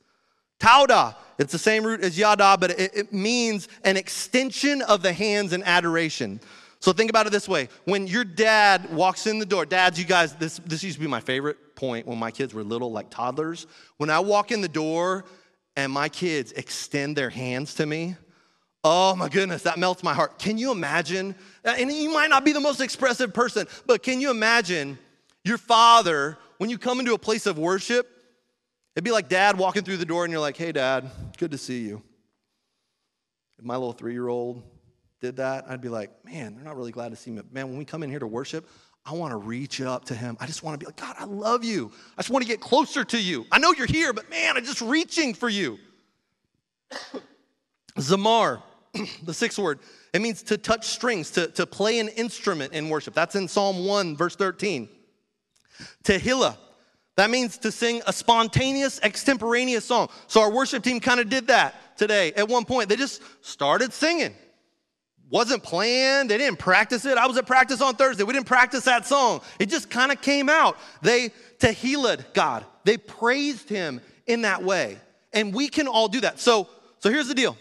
Tauda, 0.60 1.15
it's 1.38 1.51
the 1.51 1.60
same 1.60 1.84
root 1.84 2.01
as 2.01 2.17
yada, 2.17 2.57
but 2.60 2.72
it, 2.72 2.91
it, 2.95 3.13
means 3.13 3.67
an 3.84 3.95
extension 3.95 4.81
of 4.81 5.03
the 5.03 5.13
hands 5.13 5.53
in 5.53 5.62
adoration. 5.62 6.39
So 6.86 6.94
think 6.94 7.10
about 7.10 7.25
it 7.25 7.32
this 7.32 7.50
way. 7.50 7.68
When 7.86 8.06
your 8.06 8.24
dad 8.24 8.94
walks 8.94 9.25
in 9.25 9.39
the 9.39 9.46
door, 9.48 9.65
dads, 9.65 9.98
you 9.98 10.06
guys, 10.06 10.36
this, 10.36 10.60
this 10.68 10.84
used 10.84 10.98
to 10.98 11.01
be 11.01 11.08
my 11.08 11.20
favorite 11.20 11.75
point 11.75 12.06
when 12.06 12.20
my 12.20 12.30
kids 12.30 12.54
were 12.54 12.63
little, 12.63 12.92
like 12.92 13.10
toddlers. 13.10 13.65
When 13.98 14.12
I 14.12 14.20
walk 14.20 14.51
in 14.51 14.62
the 14.62 14.68
door 14.68 15.25
and 15.75 15.92
my 15.92 16.10
kids 16.10 16.51
extend 16.51 17.15
their 17.15 17.32
hands 17.32 17.74
to 17.74 17.88
me, 17.88 18.18
oh 18.84 19.15
my 19.15 19.30
goodness, 19.30 19.63
that 19.63 19.80
melts 19.80 20.04
my 20.04 20.13
heart. 20.13 20.38
Can 20.38 20.60
you 20.60 20.72
imagine? 20.72 21.34
And 21.63 21.91
you 21.91 22.13
might 22.13 22.30
not 22.30 22.45
be 22.45 22.52
the 22.52 22.60
most 22.60 22.82
expressive 22.82 23.34
person, 23.34 23.65
but 23.88 24.04
can 24.04 24.21
you 24.21 24.30
imagine 24.30 25.00
your 25.43 25.58
father 25.58 26.38
when 26.60 26.69
you 26.69 26.78
come 26.78 27.00
into 27.00 27.15
a 27.15 27.17
place 27.17 27.48
of 27.48 27.58
worship, 27.58 28.08
it'd 28.95 29.04
be 29.04 29.10
like 29.10 29.28
dad 29.28 29.58
walking 29.58 29.82
through 29.82 29.98
the 29.98 30.06
door 30.06 30.24
and 30.24 30.32
you're 30.32 30.39
like, 30.39 30.56
hey, 30.56 30.71
dad, 30.71 31.10
good 31.39 31.50
to 31.50 31.58
see 31.58 31.80
you. 31.80 32.04
My 33.60 33.74
little 33.74 33.91
three 33.91 34.13
year 34.13 34.28
old 34.28 34.62
did 35.21 35.38
that, 35.38 35.65
I'd 35.69 35.82
be 35.82 35.89
like, 35.89 36.12
man, 36.25 36.56
they're 36.56 36.63
not 36.63 36.78
really 36.78 36.91
glad 36.91 37.10
to 37.10 37.15
see 37.15 37.32
me. 37.32 37.41
Man, 37.51 37.69
when 37.69 37.78
we 37.78 37.86
come 37.86 38.04
in 38.04 38.10
here 38.10 38.19
to 38.19 38.28
worship, 38.28 38.67
I 39.06 39.13
want 39.13 39.32
to 39.32 39.38
reach 39.38 39.80
up 39.82 40.06
to 40.06 40.15
him. 40.15 40.36
I 40.39 40.47
just 40.47 40.63
want 40.63 40.80
to 40.80 40.84
be 40.84 40.88
like, 40.88 40.95
God, 40.95 41.15
I 41.19 41.25
love 41.25 41.63
you. 41.63 41.91
I 42.17 42.21
just 42.21 42.32
want 42.32 42.43
to 42.43 42.47
get 42.47 42.60
closer 42.60 43.04
to 43.04 43.21
you. 43.21 43.45
I 43.51 43.60
know 43.60 43.71
you're 43.71 43.86
here, 43.86 44.13
but 44.13 44.30
man, 44.30 44.58
I'm 44.58 44.65
just 44.65 44.82
reaching 44.82 45.34
for 45.34 45.47
you. 45.47 45.78
Zamar, 47.97 48.62
the 49.23 49.34
sixth 49.34 49.60
word, 49.60 49.80
it 50.13 50.21
means 50.21 50.41
to 50.43 50.58
touch 50.58 50.88
strings, 50.88 51.32
to, 51.32 51.47
to 51.47 51.65
play 51.65 51.99
an 51.99 52.10
instrument 52.10 52.73
in 52.73 52.89
worship. 52.89 53.13
That's 53.13 53.36
in 53.36 53.47
Psalm 53.47 53.86
1, 53.86 54.17
verse 54.17 54.36
13. 54.36 54.89
Tehillah. 56.04 56.58
That 57.15 57.30
means 57.30 57.58
to 57.60 57.71
sing 57.71 58.01
a 58.08 58.13
spontaneous, 58.13 58.99
extemporaneous 59.01 59.86
song. 59.86 60.10
So 60.28 60.41
our 60.41 60.51
worship 60.51 60.84
team 60.84 60.99
kind 60.99 61.19
of 61.19 61.30
did 61.30 61.47
that 61.47 61.97
today. 61.97 62.34
At 62.34 62.49
one 62.49 62.65
point, 62.65 62.89
they 62.89 62.97
just 62.97 63.21
started 63.41 63.93
singing. 63.93 64.36
Wasn't 65.29 65.63
planned. 65.63 66.29
They 66.29 66.38
didn't 66.38 66.59
practice 66.59 67.05
it. 67.05 67.17
I 67.17 67.25
was 67.25 67.38
at 67.38 67.47
practice 67.47 67.81
on 67.81 67.95
Thursday. 67.95 68.23
We 68.23 68.33
didn't 68.33 68.45
practice 68.45 68.85
that 68.85 69.07
song. 69.07 69.41
It 69.59 69.69
just 69.69 69.89
kind 69.89 70.11
of 70.11 70.21
came 70.21 70.49
out. 70.49 70.77
They 71.01 71.29
tehillahd 71.59 72.33
God. 72.33 72.63
They 72.83 72.97
praised 72.97 73.67
him 73.67 74.01
in 74.27 74.43
that 74.43 74.63
way. 74.63 74.97
And 75.33 75.53
we 75.53 75.67
can 75.67 75.88
all 75.88 76.07
do 76.07 76.21
that. 76.21 76.39
So, 76.39 76.69
so 76.99 77.09
here's 77.09 77.27
the 77.27 77.33
deal. 77.33 77.57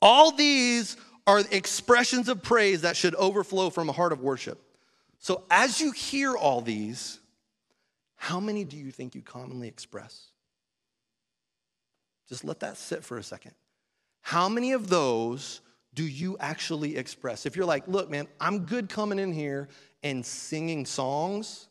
All 0.00 0.32
these 0.32 0.96
are 1.26 1.42
expressions 1.50 2.28
of 2.28 2.42
praise 2.42 2.82
that 2.82 2.96
should 2.96 3.14
overflow 3.14 3.70
from 3.70 3.88
a 3.88 3.92
heart 3.92 4.12
of 4.12 4.20
worship. 4.20 4.60
So, 5.18 5.44
as 5.50 5.80
you 5.80 5.92
hear 5.92 6.36
all 6.36 6.60
these, 6.60 7.18
how 8.16 8.40
many 8.40 8.64
do 8.64 8.76
you 8.76 8.90
think 8.90 9.14
you 9.14 9.22
commonly 9.22 9.68
express? 9.68 10.28
Just 12.28 12.44
let 12.44 12.60
that 12.60 12.76
sit 12.76 13.04
for 13.04 13.18
a 13.18 13.22
second. 13.22 13.52
How 14.20 14.48
many 14.48 14.72
of 14.72 14.88
those 14.88 15.60
do 15.94 16.04
you 16.04 16.36
actually 16.40 16.96
express? 16.96 17.46
If 17.46 17.56
you're 17.56 17.66
like, 17.66 17.86
look, 17.88 18.10
man, 18.10 18.26
I'm 18.40 18.60
good 18.60 18.88
coming 18.88 19.18
in 19.18 19.32
here 19.32 19.68
and 20.02 20.24
singing 20.24 20.86
songs, 20.86 21.68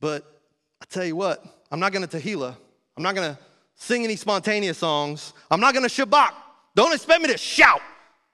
but 0.00 0.40
I 0.82 0.84
tell 0.88 1.04
you 1.04 1.16
what, 1.16 1.44
I'm 1.70 1.80
not 1.80 1.92
gonna 1.92 2.08
tehillah. 2.08 2.56
I'm 2.96 3.02
not 3.02 3.14
gonna 3.14 3.38
sing 3.74 4.04
any 4.04 4.16
spontaneous 4.16 4.78
songs. 4.78 5.32
I'm 5.50 5.60
not 5.60 5.74
gonna 5.74 5.88
shabach. 5.88 6.32
Don't 6.74 6.92
expect 6.92 7.22
me 7.22 7.28
to 7.28 7.38
shout. 7.38 7.80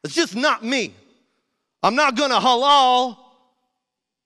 It's 0.03 0.15
just 0.15 0.35
not 0.35 0.65
me. 0.65 0.95
I'm 1.83 1.95
not 1.95 2.17
gonna 2.17 2.41
halal 2.41 3.19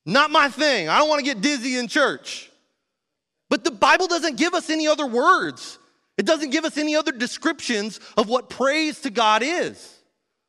not 0.09 0.31
my 0.31 0.49
thing. 0.49 0.88
I 0.88 0.99
don't 0.99 1.09
want 1.11 1.19
to 1.19 1.25
get 1.25 1.43
dizzy 1.43 1.77
in 1.77 1.87
church. 1.87 2.51
But 3.51 3.62
the 3.62 3.71
Bible 3.71 4.07
doesn't 4.07 4.38
give 4.38 4.55
us 4.55 4.71
any 4.71 4.88
other 4.88 5.07
words. 5.07 5.79
It 6.17 6.25
doesn't 6.25 6.49
give 6.49 6.64
us 6.64 6.79
any 6.79 6.97
other 6.97 7.12
descriptions 7.12 8.01
of 8.17 8.27
what 8.27 8.49
praise 8.49 9.03
to 9.03 9.11
God 9.11 9.43
is. 9.45 9.97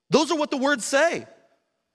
Those 0.09 0.31
are 0.31 0.37
what 0.37 0.51
the 0.51 0.57
words 0.57 0.85
say. 0.85 1.25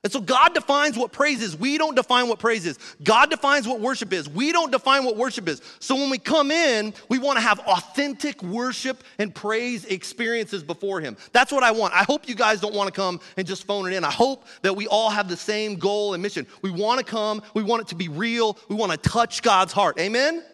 And 0.05 0.13
so 0.13 0.21
God 0.21 0.53
defines 0.53 0.99
what 0.99 1.13
praise 1.13 1.41
is. 1.41 1.57
We 1.57 1.79
don't 1.79 1.95
define 1.95 2.29
what 2.29 2.39
praise 2.39 2.67
is. 2.67 2.79
God 3.03 3.31
defines 3.31 3.67
what 3.67 3.81
worship 3.81 4.13
is. 4.13 4.29
We 4.29 4.53
don't 4.53 4.71
define 4.71 5.03
what 5.07 5.17
worship 5.17 5.49
is. 5.49 5.63
So 5.81 5.95
when 5.95 6.11
we 6.11 6.19
come 6.19 6.51
in, 6.51 6.93
we 7.09 7.19
want 7.19 7.39
to 7.39 7.41
have 7.41 7.59
authentic 7.61 8.43
worship 8.43 9.03
and 9.19 9.35
praise 9.35 9.87
experiences 9.87 10.63
before 10.63 11.01
Him. 11.01 11.17
That's 11.33 11.51
what 11.51 11.63
I 11.63 11.71
want. 11.71 11.95
I 11.95 12.03
hope 12.03 12.29
you 12.29 12.35
guys 12.35 12.61
don't 12.61 12.75
want 12.75 12.95
to 12.95 13.01
come 13.01 13.19
and 13.39 13.47
just 13.47 13.67
phone 13.67 13.91
it 13.91 13.97
in. 13.97 14.05
I 14.05 14.11
hope 14.11 14.45
that 14.61 14.77
we 14.77 14.87
all 14.89 15.09
have 15.09 15.27
the 15.27 15.39
same 15.39 15.77
goal 15.77 16.13
and 16.13 16.23
mission. 16.23 16.47
We 16.61 16.71
want 16.71 16.99
to 16.99 17.05
come, 17.05 17.43
we 17.55 17.63
want 17.63 17.81
it 17.81 17.89
to 17.89 17.95
be 17.95 18.09
real, 18.09 18.59
we 18.69 18.77
want 18.77 18.93
to 18.93 18.99
touch 18.99 19.41
God's 19.41 19.73
heart. 19.73 19.99
Amen? 19.99 20.45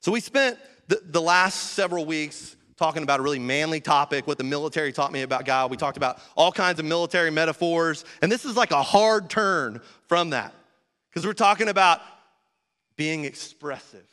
So 0.00 0.10
we 0.10 0.18
spent 0.18 0.58
the, 0.88 1.00
the 1.04 1.22
last 1.22 1.74
several 1.74 2.04
weeks 2.04 2.56
talking 2.76 3.02
about 3.02 3.20
a 3.20 3.22
really 3.22 3.38
manly 3.38 3.80
topic, 3.80 4.26
what 4.26 4.38
the 4.38 4.44
military 4.44 4.92
taught 4.92 5.12
me 5.12 5.22
about 5.22 5.44
God. 5.44 5.70
We 5.70 5.76
talked 5.76 5.96
about 5.96 6.18
all 6.36 6.52
kinds 6.52 6.78
of 6.78 6.86
military 6.86 7.30
metaphors. 7.30 8.04
And 8.22 8.30
this 8.30 8.44
is 8.44 8.56
like 8.56 8.70
a 8.70 8.82
hard 8.82 9.30
turn 9.30 9.80
from 10.08 10.30
that 10.30 10.54
because 11.10 11.26
we're 11.26 11.32
talking 11.32 11.68
about 11.68 12.00
being 12.96 13.24
expressive, 13.24 14.06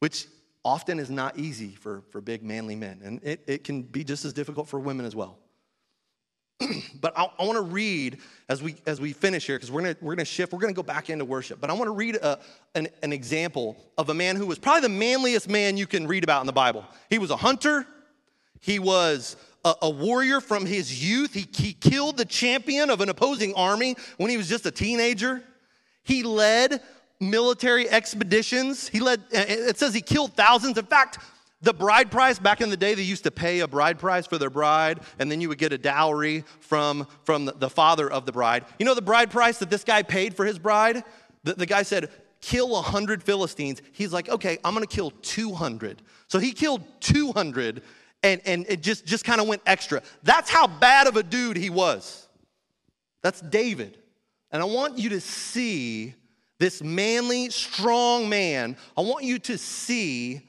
which 0.00 0.26
often 0.64 0.98
is 0.98 1.10
not 1.10 1.38
easy 1.38 1.70
for, 1.70 2.02
for 2.10 2.20
big 2.20 2.42
manly 2.42 2.76
men. 2.76 3.00
And 3.04 3.20
it, 3.22 3.42
it 3.46 3.64
can 3.64 3.82
be 3.82 4.04
just 4.04 4.24
as 4.24 4.32
difficult 4.32 4.68
for 4.68 4.80
women 4.80 5.06
as 5.06 5.14
well. 5.14 5.38
but 7.00 7.12
I, 7.16 7.28
I 7.38 7.44
want 7.44 7.56
to 7.56 7.62
read 7.62 8.18
as 8.48 8.62
we 8.62 8.76
as 8.86 9.00
we 9.00 9.12
finish 9.12 9.46
here 9.46 9.56
because 9.56 9.70
we're 9.70 9.82
gonna 9.82 9.96
we're 10.00 10.14
gonna 10.14 10.24
shift. 10.24 10.52
We're 10.52 10.60
gonna 10.60 10.72
go 10.72 10.82
back 10.82 11.10
into 11.10 11.24
worship. 11.24 11.60
But 11.60 11.70
I 11.70 11.74
want 11.74 11.84
to 11.84 11.92
read 11.92 12.16
a, 12.16 12.38
an, 12.74 12.88
an 13.02 13.12
example 13.12 13.76
of 13.98 14.08
a 14.08 14.14
man 14.14 14.36
who 14.36 14.46
was 14.46 14.58
probably 14.58 14.82
the 14.82 14.88
manliest 14.88 15.48
man 15.48 15.76
you 15.76 15.86
can 15.86 16.06
read 16.06 16.24
about 16.24 16.40
in 16.40 16.46
the 16.46 16.52
Bible. 16.52 16.84
He 17.10 17.18
was 17.18 17.30
a 17.30 17.36
hunter. 17.36 17.86
He 18.60 18.78
was 18.78 19.36
a, 19.64 19.74
a 19.82 19.90
warrior 19.90 20.40
from 20.40 20.64
his 20.64 21.04
youth. 21.04 21.34
He, 21.34 21.46
he 21.52 21.72
killed 21.72 22.16
the 22.16 22.24
champion 22.24 22.88
of 22.88 23.00
an 23.00 23.08
opposing 23.08 23.54
army 23.54 23.96
when 24.16 24.30
he 24.30 24.36
was 24.36 24.48
just 24.48 24.64
a 24.64 24.70
teenager. 24.70 25.42
He 26.04 26.22
led 26.22 26.80
military 27.20 27.88
expeditions. 27.88 28.88
He 28.88 29.00
led, 29.00 29.22
it 29.30 29.78
says 29.78 29.92
he 29.92 30.00
killed 30.00 30.34
thousands. 30.34 30.78
In 30.78 30.86
fact, 30.86 31.18
the 31.62 31.72
bride 31.72 32.10
price, 32.10 32.38
back 32.38 32.60
in 32.60 32.68
the 32.68 32.76
day, 32.76 32.94
they 32.94 33.02
used 33.02 33.24
to 33.24 33.30
pay 33.30 33.60
a 33.60 33.68
bride 33.68 33.98
price 33.98 34.26
for 34.26 34.36
their 34.38 34.50
bride, 34.50 35.00
and 35.18 35.30
then 35.30 35.40
you 35.40 35.48
would 35.48 35.58
get 35.58 35.72
a 35.72 35.78
dowry 35.78 36.44
from, 36.60 37.06
from 37.24 37.50
the 37.56 37.70
father 37.70 38.10
of 38.10 38.26
the 38.26 38.32
bride. 38.32 38.64
You 38.78 38.84
know 38.84 38.94
the 38.94 39.02
bride 39.02 39.30
price 39.30 39.58
that 39.58 39.70
this 39.70 39.82
guy 39.82 40.02
paid 40.02 40.34
for 40.34 40.44
his 40.44 40.58
bride? 40.58 41.02
The, 41.44 41.54
the 41.54 41.66
guy 41.66 41.82
said, 41.82 42.10
kill 42.40 42.68
100 42.70 43.22
Philistines. 43.22 43.80
He's 43.92 44.12
like, 44.12 44.28
okay, 44.28 44.58
I'm 44.64 44.74
gonna 44.74 44.86
kill 44.86 45.12
200. 45.22 46.02
So 46.28 46.38
he 46.38 46.52
killed 46.52 46.82
200 47.00 47.82
and, 48.22 48.40
and 48.44 48.66
it 48.68 48.82
just, 48.82 49.06
just 49.06 49.24
kind 49.24 49.40
of 49.40 49.46
went 49.46 49.62
extra. 49.66 50.02
That's 50.22 50.50
how 50.50 50.66
bad 50.66 51.06
of 51.06 51.16
a 51.16 51.22
dude 51.22 51.56
he 51.56 51.70
was. 51.70 52.28
That's 53.22 53.40
David. 53.40 53.98
And 54.50 54.62
I 54.62 54.66
want 54.66 54.98
you 54.98 55.10
to 55.10 55.20
see 55.20 56.14
this 56.58 56.82
manly, 56.82 57.50
strong 57.50 58.28
man. 58.28 58.76
I 58.96 59.02
want 59.02 59.24
you 59.24 59.38
to 59.40 59.58
see 59.58 60.42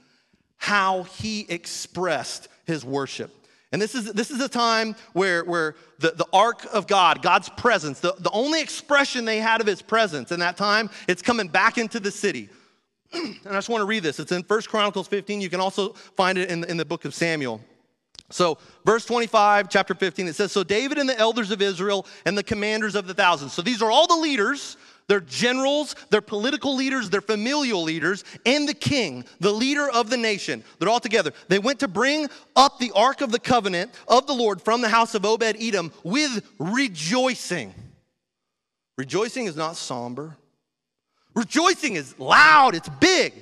how 0.58 1.04
he 1.04 1.46
expressed 1.50 2.48
his 2.66 2.84
worship. 2.84 3.34
And 3.72 3.82
this 3.82 3.96
is, 3.96 4.12
this 4.14 4.32
is 4.32 4.40
a 4.42 4.48
time 4.48 4.96
where, 5.14 5.44
where 5.44 5.76
the, 6.00 6.12
the 6.12 6.26
ark 6.32 6.66
of 6.72 6.88
God, 6.88 7.22
God's 7.22 7.50
presence, 7.50 8.00
the, 8.00 8.16
the 8.20 8.32
only 8.32 8.62
expression 8.62 9.26
they 9.26 9.40
had 9.40 9.60
of 9.60 9.68
his 9.68 9.82
presence 9.82 10.32
in 10.32 10.40
that 10.40 10.56
time, 10.56 10.90
it's 11.08 11.22
coming 11.22 11.48
back 11.48 11.78
into 11.78 12.00
the 12.00 12.12
city. 12.12 12.50
and 13.14 13.38
I 13.46 13.54
just 13.54 13.70
want 13.70 13.82
to 13.82 13.86
read 13.86 14.04
this. 14.04 14.20
It's 14.20 14.32
in 14.32 14.44
First 14.44 14.70
Chronicles 14.70 15.08
15. 15.08 15.42
You 15.42 15.50
can 15.50 15.60
also 15.60 15.94
find 15.94 16.38
it 16.38 16.50
in, 16.50 16.64
in 16.66 16.78
the 16.78 16.86
book 16.86 17.04
of 17.04 17.14
Samuel. 17.14 17.62
So, 18.30 18.58
verse 18.86 19.06
25, 19.06 19.70
chapter 19.70 19.94
15, 19.94 20.28
it 20.28 20.36
says 20.36 20.52
So 20.52 20.64
David 20.64 20.98
and 20.98 21.08
the 21.08 21.18
elders 21.18 21.50
of 21.52 21.62
Israel 21.62 22.06
and 22.26 22.38
the 22.38 22.44
commanders 22.44 22.96
of 22.96 23.08
the 23.08 23.14
thousands. 23.14 23.54
So, 23.54 23.62
these 23.62 23.82
are 23.82 23.90
all 23.90 24.06
the 24.06 24.18
leaders 24.18 24.76
they're 25.08 25.22
generals, 25.22 25.96
they're 26.10 26.22
political 26.22 26.76
leaders, 26.76 27.10
they're 27.10 27.22
familial 27.22 27.82
leaders, 27.82 28.24
and 28.46 28.68
the 28.68 28.74
king, 28.74 29.24
the 29.40 29.52
leader 29.52 29.90
of 29.90 30.10
the 30.10 30.18
nation. 30.18 30.64
They're 30.80 30.90
all 30.90 31.00
together. 31.00 31.32
They 31.48 31.60
went 31.60 31.80
to 31.80 31.88
bring 31.88 32.28
up 32.56 32.78
the 32.78 32.92
ark 32.94 33.22
of 33.22 33.32
the 33.32 33.40
covenant 33.40 33.92
of 34.08 34.28
the 34.28 34.34
Lord 34.34 34.62
from 34.62 34.82
the 34.82 34.90
house 34.90 35.16
of 35.16 35.26
Obed 35.26 35.56
Edom 35.60 35.94
with 36.04 36.46
rejoicing. 36.60 37.74
Rejoicing 38.98 39.46
is 39.46 39.56
not 39.56 39.78
somber, 39.78 40.36
rejoicing 41.36 41.96
is 41.96 42.18
loud, 42.20 42.76
it's 42.76 42.90
big. 43.00 43.34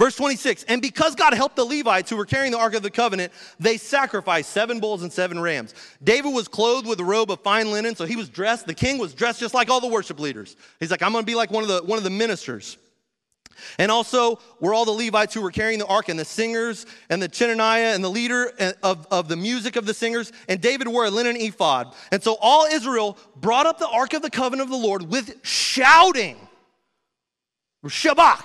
Verse 0.00 0.16
26, 0.16 0.62
and 0.62 0.80
because 0.80 1.14
God 1.14 1.34
helped 1.34 1.56
the 1.56 1.64
Levites 1.64 2.08
who 2.08 2.16
were 2.16 2.24
carrying 2.24 2.52
the 2.52 2.58
Ark 2.58 2.72
of 2.72 2.82
the 2.82 2.90
Covenant, 2.90 3.34
they 3.58 3.76
sacrificed 3.76 4.48
seven 4.48 4.80
bulls 4.80 5.02
and 5.02 5.12
seven 5.12 5.38
rams. 5.38 5.74
David 6.02 6.32
was 6.32 6.48
clothed 6.48 6.86
with 6.86 6.98
a 7.00 7.04
robe 7.04 7.30
of 7.30 7.40
fine 7.40 7.70
linen, 7.70 7.94
so 7.94 8.06
he 8.06 8.16
was 8.16 8.30
dressed, 8.30 8.66
the 8.66 8.72
king 8.72 8.96
was 8.96 9.12
dressed 9.12 9.40
just 9.40 9.52
like 9.52 9.68
all 9.68 9.78
the 9.78 9.86
worship 9.86 10.18
leaders. 10.18 10.56
He's 10.80 10.90
like, 10.90 11.02
I'm 11.02 11.12
gonna 11.12 11.26
be 11.26 11.34
like 11.34 11.50
one 11.50 11.64
of 11.64 11.68
the, 11.68 11.82
one 11.82 11.98
of 11.98 12.04
the 12.04 12.08
ministers. 12.08 12.78
And 13.78 13.92
also 13.92 14.38
were 14.58 14.72
all 14.72 14.86
the 14.86 14.90
Levites 14.90 15.34
who 15.34 15.42
were 15.42 15.50
carrying 15.50 15.78
the 15.78 15.86
ark, 15.86 16.08
and 16.08 16.18
the 16.18 16.24
singers, 16.24 16.86
and 17.10 17.20
the 17.20 17.28
Chenaniah, 17.28 17.94
and 17.94 18.02
the 18.02 18.08
leader 18.08 18.54
of, 18.82 19.06
of 19.10 19.28
the 19.28 19.36
music 19.36 19.76
of 19.76 19.84
the 19.84 19.92
singers. 19.92 20.32
And 20.48 20.62
David 20.62 20.88
wore 20.88 21.04
a 21.04 21.10
linen 21.10 21.36
ephod. 21.36 21.94
And 22.10 22.22
so 22.22 22.38
all 22.40 22.64
Israel 22.64 23.18
brought 23.36 23.66
up 23.66 23.78
the 23.78 23.88
ark 23.88 24.14
of 24.14 24.22
the 24.22 24.30
covenant 24.30 24.62
of 24.62 24.70
the 24.70 24.82
Lord 24.82 25.10
with 25.10 25.44
shouting. 25.44 26.38
Shabach 27.84 28.42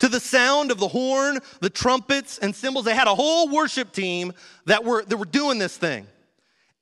to 0.00 0.08
the 0.08 0.20
sound 0.20 0.70
of 0.70 0.78
the 0.78 0.88
horn, 0.88 1.38
the 1.60 1.70
trumpets, 1.70 2.38
and 2.38 2.54
cymbals. 2.54 2.84
They 2.84 2.94
had 2.94 3.06
a 3.06 3.14
whole 3.14 3.48
worship 3.48 3.92
team 3.92 4.32
that 4.66 4.84
were, 4.84 5.04
that 5.04 5.16
were 5.16 5.24
doing 5.24 5.58
this 5.58 5.76
thing 5.76 6.06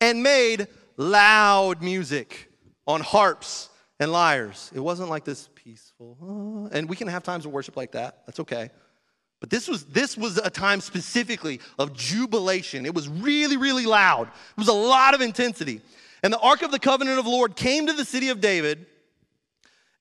and 0.00 0.22
made 0.22 0.66
loud 0.96 1.82
music 1.82 2.50
on 2.86 3.00
harps 3.00 3.68
and 4.00 4.10
lyres. 4.10 4.70
It 4.74 4.80
wasn't 4.80 5.10
like 5.10 5.24
this 5.24 5.48
peaceful, 5.54 6.16
uh, 6.20 6.76
and 6.76 6.88
we 6.88 6.96
can 6.96 7.08
have 7.08 7.22
times 7.22 7.46
of 7.46 7.52
worship 7.52 7.76
like 7.76 7.92
that. 7.92 8.22
That's 8.26 8.40
okay. 8.40 8.70
But 9.40 9.50
this 9.50 9.66
was, 9.68 9.84
this 9.86 10.16
was 10.16 10.38
a 10.38 10.50
time 10.50 10.80
specifically 10.80 11.60
of 11.78 11.92
jubilation. 11.94 12.86
It 12.86 12.94
was 12.94 13.08
really, 13.08 13.56
really 13.56 13.86
loud. 13.86 14.28
It 14.28 14.58
was 14.58 14.68
a 14.68 14.72
lot 14.72 15.14
of 15.14 15.20
intensity. 15.20 15.80
And 16.22 16.32
the 16.32 16.38
Ark 16.38 16.62
of 16.62 16.70
the 16.70 16.78
Covenant 16.78 17.18
of 17.18 17.24
the 17.24 17.30
Lord 17.30 17.56
came 17.56 17.88
to 17.88 17.92
the 17.92 18.04
city 18.04 18.28
of 18.28 18.40
David 18.40 18.86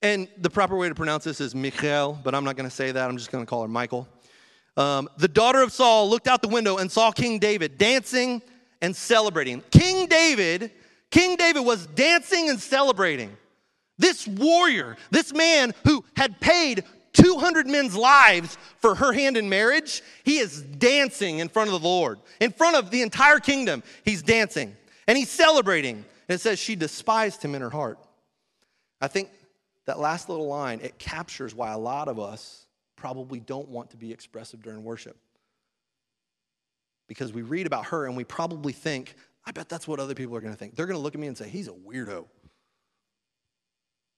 and 0.01 0.27
the 0.37 0.49
proper 0.49 0.75
way 0.75 0.89
to 0.89 0.95
pronounce 0.95 1.23
this 1.23 1.39
is 1.39 1.53
Michal, 1.53 2.19
but 2.23 2.33
I'm 2.33 2.43
not 2.43 2.55
going 2.55 2.69
to 2.69 2.75
say 2.75 2.91
that. 2.91 3.09
I'm 3.09 3.17
just 3.17 3.31
going 3.31 3.43
to 3.43 3.49
call 3.49 3.61
her 3.61 3.67
Michael. 3.67 4.07
Um, 4.77 5.09
the 5.17 5.27
daughter 5.27 5.61
of 5.61 5.71
Saul 5.71 6.09
looked 6.09 6.27
out 6.27 6.41
the 6.41 6.47
window 6.47 6.77
and 6.77 6.91
saw 6.91 7.11
King 7.11 7.39
David 7.39 7.77
dancing 7.77 8.41
and 8.81 8.95
celebrating. 8.95 9.61
King 9.69 10.07
David, 10.07 10.71
King 11.11 11.35
David 11.35 11.61
was 11.61 11.85
dancing 11.87 12.49
and 12.49 12.59
celebrating. 12.59 13.35
This 13.97 14.27
warrior, 14.27 14.97
this 15.11 15.33
man 15.33 15.73
who 15.85 16.03
had 16.15 16.39
paid 16.39 16.83
200 17.13 17.67
men's 17.67 17.95
lives 17.95 18.57
for 18.79 18.95
her 18.95 19.13
hand 19.13 19.37
in 19.37 19.49
marriage, 19.49 20.01
he 20.23 20.37
is 20.37 20.61
dancing 20.61 21.39
in 21.39 21.49
front 21.49 21.71
of 21.71 21.79
the 21.79 21.87
Lord. 21.87 22.19
In 22.39 22.51
front 22.51 22.77
of 22.77 22.89
the 22.89 23.01
entire 23.01 23.39
kingdom, 23.39 23.83
he's 24.03 24.23
dancing 24.23 24.75
and 25.07 25.17
he's 25.17 25.29
celebrating. 25.29 25.97
And 25.97 26.35
it 26.35 26.39
says 26.39 26.57
she 26.57 26.75
despised 26.75 27.43
him 27.43 27.53
in 27.53 27.61
her 27.61 27.69
heart. 27.69 27.99
I 29.01 29.07
think 29.07 29.29
that 29.85 29.99
last 29.99 30.29
little 30.29 30.47
line, 30.47 30.79
it 30.81 30.97
captures 30.99 31.55
why 31.55 31.71
a 31.71 31.77
lot 31.77 32.07
of 32.07 32.19
us 32.19 32.65
probably 32.95 33.39
don't 33.39 33.67
want 33.67 33.89
to 33.91 33.97
be 33.97 34.11
expressive 34.11 34.61
during 34.61 34.83
worship. 34.83 35.17
Because 37.07 37.33
we 37.33 37.41
read 37.41 37.67
about 37.67 37.87
her 37.87 38.05
and 38.05 38.15
we 38.15 38.23
probably 38.23 38.73
think, 38.73 39.15
I 39.45 39.51
bet 39.51 39.69
that's 39.69 39.87
what 39.87 39.99
other 39.99 40.13
people 40.13 40.35
are 40.35 40.41
going 40.41 40.53
to 40.53 40.57
think. 40.57 40.75
They're 40.75 40.85
going 40.85 40.97
to 40.97 41.01
look 41.01 41.15
at 41.15 41.19
me 41.19 41.27
and 41.27 41.37
say, 41.37 41.49
he's 41.49 41.67
a 41.67 41.71
weirdo. 41.71 42.25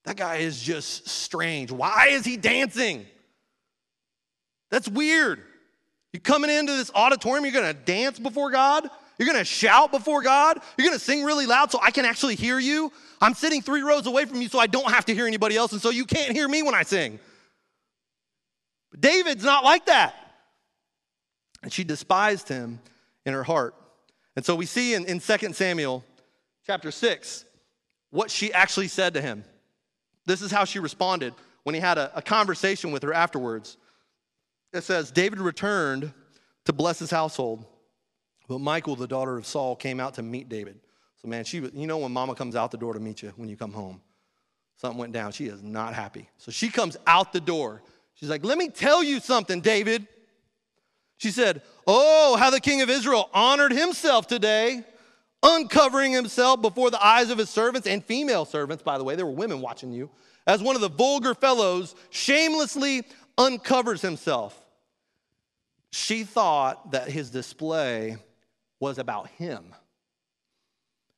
That 0.06 0.18
guy 0.18 0.38
is 0.38 0.62
just 0.62 1.08
strange. 1.08 1.72
Why 1.72 2.08
is 2.10 2.26
he 2.26 2.36
dancing? 2.36 3.06
That's 4.70 4.90
weird. 4.90 5.42
You're 6.12 6.22
coming 6.22 6.50
into 6.50 6.74
this 6.74 6.92
auditorium, 6.94 7.46
you're 7.46 7.54
going 7.54 7.74
to 7.74 7.82
dance 7.82 8.20
before 8.20 8.52
God? 8.52 8.90
You're 9.18 9.34
to 9.34 9.46
shout 9.46 9.92
before 9.92 10.22
God? 10.22 10.60
You're 10.78 10.92
to 10.94 11.00
sing 11.00 11.24
really 11.24 11.46
loud 11.46 11.72
so 11.72 11.80
I 11.82 11.92
can 11.92 12.06
actually 12.06 12.36
hear 12.36 12.60
you? 12.60 12.92
I'm 13.22 13.34
sitting 13.34 13.62
three 13.62 13.82
rows 13.82 14.08
away 14.08 14.26
from 14.26 14.42
you 14.42 14.50
so 14.50 14.60
I 14.60 14.68
don't 14.68 14.92
have 14.92 15.06
to 15.06 15.14
hear 15.14 15.28
anybody 15.28 15.56
else, 15.56 15.72
and 15.72 15.82
so 15.82 15.90
you 15.90 16.06
can't 16.06 16.36
hear 16.36 16.48
me 16.48 16.64
when 16.64 16.76
I 16.76 16.84
sing. 16.84 17.20
But 18.92 19.02
David's 19.02 19.44
not 19.44 19.64
like 19.64 19.86
that. 19.86 20.16
And 21.62 21.72
she 21.72 21.84
despised 21.84 22.50
him 22.50 22.80
in 23.26 23.34
her 23.34 23.44
heart. 23.44 23.76
And 24.36 24.44
so 24.44 24.56
we 24.56 24.66
see 24.66 24.94
in, 24.94 25.06
in 25.06 25.20
2 25.20 25.54
Samuel 25.54 26.04
chapter 26.66 26.92
6 26.92 27.46
what 28.10 28.30
she 28.30 28.52
actually 28.52 28.88
said 28.88 29.14
to 29.14 29.22
him. 29.22 29.44
This 30.26 30.42
is 30.42 30.52
how 30.52 30.66
she 30.66 30.80
responded 30.80 31.34
when 31.64 31.76
he 31.76 31.82
had 31.82 31.98
a, 31.98 32.12
a 32.16 32.22
conversation 32.22 32.92
with 32.92 33.04
her 33.04 33.14
afterwards. 33.14 33.78
It 34.74 34.84
says, 34.84 35.12
David 35.12 35.40
returned 35.40 36.14
to 36.66 36.74
bless 36.74 37.00
his 37.00 37.12
household. 37.12 37.66
But 38.54 38.60
Michael, 38.60 38.96
the 38.96 39.08
daughter 39.08 39.36
of 39.36 39.48
Saul, 39.48 39.76
came 39.76 40.00
out 40.00 40.14
to 40.14 40.22
meet 40.22 40.48
David. 40.48 40.80
So, 41.20 41.28
man, 41.28 41.44
she, 41.44 41.58
you 41.58 41.88
know, 41.88 41.98
when 41.98 42.12
mama 42.12 42.36
comes 42.36 42.56
out 42.56 42.70
the 42.70 42.78
door 42.78 42.94
to 42.94 43.00
meet 43.00 43.24
you 43.24 43.34
when 43.36 43.50
you 43.50 43.58
come 43.58 43.74
home, 43.74 44.00
something 44.76 45.00
went 45.00 45.12
down. 45.12 45.32
She 45.32 45.48
is 45.48 45.64
not 45.64 45.96
happy. 45.96 46.30
So 46.38 46.52
she 46.52 46.70
comes 46.70 46.96
out 47.08 47.34
the 47.34 47.42
door. 47.42 47.82
She's 48.14 48.30
like, 48.30 48.46
Let 48.46 48.60
me 48.60 48.70
tell 48.70 49.04
you 49.04 49.20
something, 49.20 49.60
David. 49.60 50.08
She 51.18 51.32
said, 51.32 51.64
Oh, 51.88 52.36
how 52.38 52.52
the 52.52 52.60
king 52.60 52.84
of 52.84 52.92
Israel 52.92 53.28
honored 53.34 53.72
himself 53.72 54.28
today, 54.28 54.84
uncovering 55.42 56.12
himself 56.12 56.62
before 56.62 56.92
the 56.92 57.04
eyes 57.04 57.32
of 57.32 57.40
his 57.40 57.50
servants 57.50 57.88
and 57.88 58.06
female 58.06 58.46
servants, 58.46 58.84
by 58.84 59.00
the 59.00 59.04
way, 59.04 59.16
there 59.16 59.26
were 59.26 59.32
women 59.32 59.62
watching 59.62 59.92
you, 59.92 60.12
as 60.46 60.62
one 60.62 60.76
of 60.76 60.82
the 60.84 60.90
vulgar 60.90 61.34
fellows 61.34 61.96
shamelessly 62.12 63.02
uncovers 63.36 64.04
himself. 64.04 64.64
She 65.90 66.24
thought 66.24 66.92
that 66.92 67.10
his 67.10 67.32
display 67.32 68.18
was 68.84 68.98
about 68.98 69.30
him. 69.30 69.74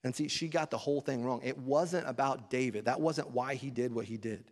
And 0.04 0.16
see, 0.16 0.28
she 0.28 0.48
got 0.50 0.70
the 0.70 0.78
whole 0.78 1.02
thing 1.02 1.26
wrong. 1.26 1.42
It 1.44 1.58
wasn't 1.58 2.08
about 2.08 2.52
David. 2.52 2.86
That 2.86 3.02
wasn't 3.02 3.32
why 3.32 3.56
he 3.56 3.72
did 3.72 3.92
what 3.92 4.06
he 4.06 4.18
did. 4.18 4.44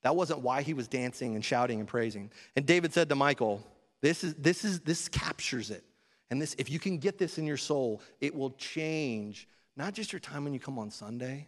That 0.00 0.16
wasn't 0.16 0.40
why 0.40 0.62
he 0.62 0.72
was 0.72 0.88
dancing 0.88 1.34
and 1.34 1.44
shouting 1.44 1.80
and 1.80 1.86
praising. 1.86 2.32
And 2.56 2.64
David 2.64 2.94
said 2.94 3.10
to 3.10 3.14
Michael, 3.14 3.62
this 4.00 4.24
is 4.24 4.32
this 4.36 4.64
is 4.64 4.80
this 4.80 5.06
captures 5.06 5.70
it. 5.70 5.84
And 6.30 6.40
this 6.40 6.54
if 6.56 6.70
you 6.70 6.78
can 6.78 6.96
get 6.96 7.18
this 7.18 7.36
in 7.36 7.46
your 7.46 7.58
soul, 7.58 8.00
it 8.22 8.34
will 8.34 8.52
change 8.52 9.46
not 9.76 9.92
just 9.92 10.10
your 10.10 10.20
time 10.20 10.44
when 10.44 10.54
you 10.54 10.60
come 10.60 10.78
on 10.78 10.90
Sunday. 10.90 11.46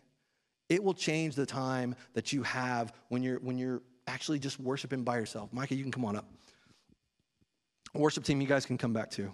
It 0.68 0.84
will 0.84 0.92
change 0.92 1.36
the 1.36 1.46
time 1.46 1.94
that 2.12 2.34
you 2.34 2.42
have 2.42 2.92
when 3.08 3.22
you're 3.22 3.40
when 3.40 3.56
you're 3.56 3.80
actually 4.06 4.40
just 4.40 4.60
worshiping 4.60 5.04
by 5.04 5.16
yourself. 5.16 5.54
Micah, 5.54 5.74
you 5.74 5.84
can 5.84 5.92
come 5.92 6.04
on 6.04 6.16
up. 6.16 6.26
Worship 7.94 8.24
team, 8.24 8.42
you 8.42 8.46
guys 8.46 8.66
can 8.66 8.76
come 8.76 8.92
back 8.92 9.10
too. 9.10 9.32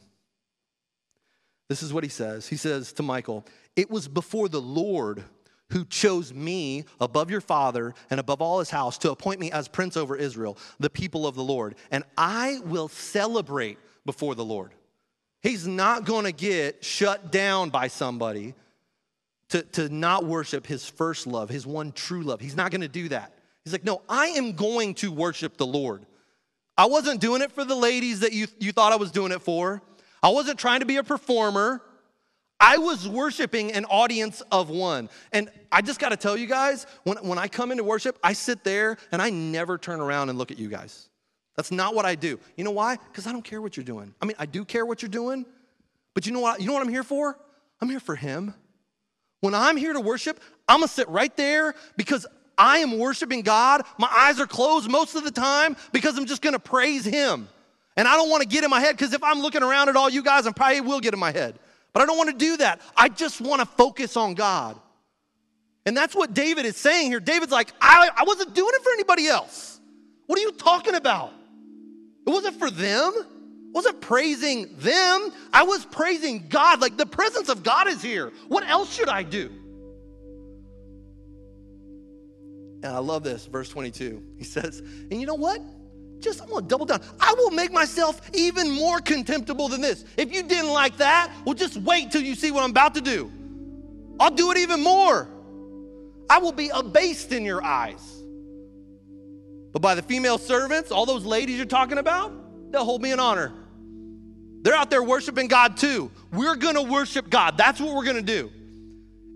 This 1.68 1.82
is 1.82 1.92
what 1.92 2.04
he 2.04 2.10
says. 2.10 2.48
He 2.48 2.56
says 2.56 2.92
to 2.94 3.02
Michael, 3.02 3.44
It 3.76 3.90
was 3.90 4.08
before 4.08 4.48
the 4.48 4.60
Lord 4.60 5.24
who 5.70 5.84
chose 5.84 6.32
me 6.32 6.84
above 7.00 7.30
your 7.30 7.42
father 7.42 7.94
and 8.10 8.18
above 8.18 8.40
all 8.40 8.58
his 8.58 8.70
house 8.70 8.96
to 8.98 9.10
appoint 9.10 9.38
me 9.38 9.50
as 9.50 9.68
prince 9.68 9.96
over 9.96 10.16
Israel, 10.16 10.56
the 10.80 10.88
people 10.88 11.26
of 11.26 11.34
the 11.34 11.42
Lord. 11.42 11.74
And 11.90 12.04
I 12.16 12.60
will 12.64 12.88
celebrate 12.88 13.78
before 14.06 14.34
the 14.34 14.44
Lord. 14.44 14.72
He's 15.42 15.66
not 15.66 16.04
going 16.04 16.24
to 16.24 16.32
get 16.32 16.82
shut 16.84 17.30
down 17.30 17.68
by 17.70 17.88
somebody 17.88 18.54
to, 19.50 19.62
to 19.62 19.88
not 19.88 20.24
worship 20.24 20.66
his 20.66 20.88
first 20.88 21.26
love, 21.26 21.48
his 21.48 21.66
one 21.66 21.92
true 21.92 22.22
love. 22.22 22.40
He's 22.40 22.56
not 22.56 22.70
going 22.70 22.80
to 22.80 22.88
do 22.88 23.10
that. 23.10 23.34
He's 23.64 23.72
like, 23.72 23.84
no, 23.84 24.02
I 24.08 24.28
am 24.28 24.52
going 24.52 24.94
to 24.94 25.12
worship 25.12 25.58
the 25.58 25.66
Lord. 25.66 26.06
I 26.76 26.86
wasn't 26.86 27.20
doing 27.20 27.42
it 27.42 27.52
for 27.52 27.64
the 27.64 27.74
ladies 27.74 28.20
that 28.20 28.32
you, 28.32 28.46
you 28.58 28.72
thought 28.72 28.92
I 28.92 28.96
was 28.96 29.10
doing 29.10 29.32
it 29.32 29.42
for. 29.42 29.82
I 30.22 30.30
wasn't 30.30 30.58
trying 30.58 30.80
to 30.80 30.86
be 30.86 30.96
a 30.96 31.04
performer. 31.04 31.82
I 32.60 32.78
was 32.78 33.06
worshiping 33.06 33.72
an 33.72 33.84
audience 33.84 34.42
of 34.50 34.68
one. 34.68 35.08
And 35.32 35.50
I 35.70 35.80
just 35.80 36.00
got 36.00 36.08
to 36.08 36.16
tell 36.16 36.36
you 36.36 36.46
guys, 36.46 36.86
when, 37.04 37.18
when 37.18 37.38
I 37.38 37.46
come 37.46 37.70
into 37.70 37.84
worship, 37.84 38.18
I 38.22 38.32
sit 38.32 38.64
there 38.64 38.96
and 39.12 39.22
I 39.22 39.30
never 39.30 39.78
turn 39.78 40.00
around 40.00 40.28
and 40.28 40.38
look 40.38 40.50
at 40.50 40.58
you 40.58 40.68
guys. 40.68 41.08
That's 41.56 41.70
not 41.70 41.94
what 41.94 42.04
I 42.04 42.14
do. 42.14 42.38
You 42.56 42.64
know 42.64 42.70
why? 42.70 42.96
Because 42.96 43.26
I 43.26 43.32
don't 43.32 43.44
care 43.44 43.60
what 43.60 43.76
you're 43.76 43.84
doing. 43.84 44.14
I 44.20 44.26
mean, 44.26 44.36
I 44.38 44.46
do 44.46 44.64
care 44.64 44.86
what 44.86 45.02
you're 45.02 45.08
doing, 45.08 45.44
but 46.14 46.26
you 46.26 46.32
know 46.32 46.40
what? 46.40 46.60
You 46.60 46.66
know 46.66 46.72
what 46.72 46.82
I'm 46.82 46.88
here 46.88 47.02
for? 47.02 47.36
I'm 47.80 47.88
here 47.88 48.00
for 48.00 48.14
Him. 48.16 48.54
When 49.40 49.54
I'm 49.54 49.76
here 49.76 49.92
to 49.92 50.00
worship, 50.00 50.40
I'm 50.68 50.80
gonna 50.80 50.88
sit 50.88 51.08
right 51.08 51.36
there 51.36 51.74
because 51.96 52.26
I 52.56 52.78
am 52.78 52.98
worshiping 52.98 53.42
God. 53.42 53.82
My 53.98 54.08
eyes 54.08 54.40
are 54.40 54.46
closed 54.46 54.90
most 54.90 55.14
of 55.14 55.24
the 55.24 55.30
time 55.30 55.76
because 55.92 56.18
I'm 56.18 56.26
just 56.26 56.42
gonna 56.42 56.58
praise 56.58 57.04
Him. 57.04 57.48
And 57.98 58.06
I 58.06 58.16
don't 58.16 58.30
wanna 58.30 58.44
get 58.44 58.62
in 58.62 58.70
my 58.70 58.78
head 58.78 58.96
because 58.96 59.12
if 59.12 59.24
I'm 59.24 59.40
looking 59.40 59.64
around 59.64 59.88
at 59.88 59.96
all 59.96 60.08
you 60.08 60.22
guys, 60.22 60.46
I 60.46 60.52
probably 60.52 60.80
will 60.82 61.00
get 61.00 61.14
in 61.14 61.20
my 61.20 61.32
head. 61.32 61.58
But 61.92 62.00
I 62.00 62.06
don't 62.06 62.16
wanna 62.16 62.32
do 62.32 62.56
that. 62.58 62.80
I 62.96 63.08
just 63.08 63.40
wanna 63.40 63.66
focus 63.66 64.16
on 64.16 64.34
God. 64.34 64.78
And 65.84 65.96
that's 65.96 66.14
what 66.14 66.32
David 66.32 66.64
is 66.64 66.76
saying 66.76 67.10
here. 67.10 67.18
David's 67.18 67.50
like, 67.50 67.72
I, 67.80 68.08
I 68.16 68.22
wasn't 68.22 68.54
doing 68.54 68.70
it 68.72 68.82
for 68.84 68.92
anybody 68.92 69.26
else. 69.26 69.80
What 70.26 70.38
are 70.38 70.42
you 70.42 70.52
talking 70.52 70.94
about? 70.94 71.32
It 72.24 72.30
wasn't 72.30 72.56
for 72.60 72.70
them. 72.70 73.12
I 73.16 73.70
wasn't 73.72 74.00
praising 74.00 74.76
them. 74.78 75.32
I 75.52 75.64
was 75.64 75.84
praising 75.84 76.46
God. 76.48 76.80
Like 76.80 76.96
the 76.96 77.06
presence 77.06 77.48
of 77.48 77.64
God 77.64 77.88
is 77.88 78.00
here. 78.00 78.32
What 78.46 78.64
else 78.68 78.94
should 78.94 79.08
I 79.08 79.24
do? 79.24 79.50
And 82.84 82.86
I 82.86 82.98
love 82.98 83.24
this, 83.24 83.46
verse 83.46 83.68
22. 83.70 84.22
He 84.38 84.44
says, 84.44 84.78
And 84.78 85.20
you 85.20 85.26
know 85.26 85.34
what? 85.34 85.60
Just, 86.20 86.42
I'm 86.42 86.48
gonna 86.48 86.66
double 86.66 86.86
down. 86.86 87.00
I 87.20 87.34
will 87.38 87.50
make 87.50 87.72
myself 87.72 88.20
even 88.34 88.70
more 88.70 89.00
contemptible 89.00 89.68
than 89.68 89.80
this. 89.80 90.04
If 90.16 90.32
you 90.32 90.42
didn't 90.42 90.72
like 90.72 90.96
that, 90.96 91.32
well, 91.44 91.54
just 91.54 91.76
wait 91.76 92.10
till 92.10 92.22
you 92.22 92.34
see 92.34 92.50
what 92.50 92.64
I'm 92.64 92.70
about 92.70 92.94
to 92.94 93.00
do. 93.00 93.30
I'll 94.18 94.30
do 94.30 94.50
it 94.50 94.58
even 94.58 94.82
more. 94.82 95.28
I 96.28 96.38
will 96.38 96.52
be 96.52 96.70
abased 96.74 97.32
in 97.32 97.44
your 97.44 97.64
eyes. 97.64 98.22
But 99.72 99.80
by 99.80 99.94
the 99.94 100.02
female 100.02 100.38
servants, 100.38 100.90
all 100.90 101.06
those 101.06 101.24
ladies 101.24 101.56
you're 101.56 101.66
talking 101.66 101.98
about, 101.98 102.32
they'll 102.72 102.84
hold 102.84 103.00
me 103.00 103.12
in 103.12 103.20
honor. 103.20 103.52
They're 104.62 104.74
out 104.74 104.90
there 104.90 105.02
worshiping 105.02 105.46
God 105.46 105.76
too. 105.76 106.10
We're 106.32 106.56
gonna 106.56 106.82
worship 106.82 107.30
God. 107.30 107.56
That's 107.56 107.80
what 107.80 107.94
we're 107.94 108.04
gonna 108.04 108.22
do. 108.22 108.50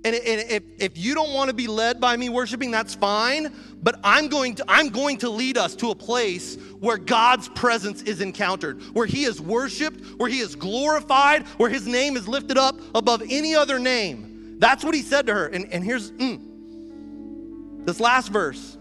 And, 0.04 0.16
if, 0.16 0.64
if 0.78 0.98
you 0.98 1.14
don't 1.14 1.32
want 1.32 1.48
to 1.48 1.54
be 1.54 1.68
led 1.68 2.00
by 2.00 2.16
me 2.16 2.28
worshiping, 2.28 2.72
that's 2.72 2.94
fine. 2.94 3.54
But 3.82 3.98
I'm 4.04 4.28
going 4.28 4.54
to 4.56 4.64
I'm 4.68 4.90
going 4.90 5.18
to 5.18 5.28
lead 5.30 5.58
us 5.58 5.74
to 5.76 5.90
a 5.90 5.94
place 5.94 6.56
where 6.78 6.98
God's 6.98 7.48
presence 7.48 8.02
is 8.02 8.20
encountered, 8.20 8.80
where 8.94 9.06
He 9.06 9.24
is 9.24 9.40
worshipped, 9.40 10.00
where 10.18 10.28
He 10.28 10.38
is 10.38 10.54
glorified, 10.54 11.46
where 11.58 11.68
His 11.68 11.86
name 11.86 12.16
is 12.16 12.28
lifted 12.28 12.58
up 12.58 12.80
above 12.94 13.22
any 13.28 13.54
other 13.54 13.78
name. 13.78 14.56
That's 14.58 14.84
what 14.84 14.94
He 14.94 15.02
said 15.02 15.26
to 15.26 15.34
her. 15.34 15.46
And, 15.48 15.72
and 15.72 15.82
here's 15.82 16.12
mm, 16.12 17.84
this 17.84 17.98
last 17.98 18.28
verse. 18.28 18.76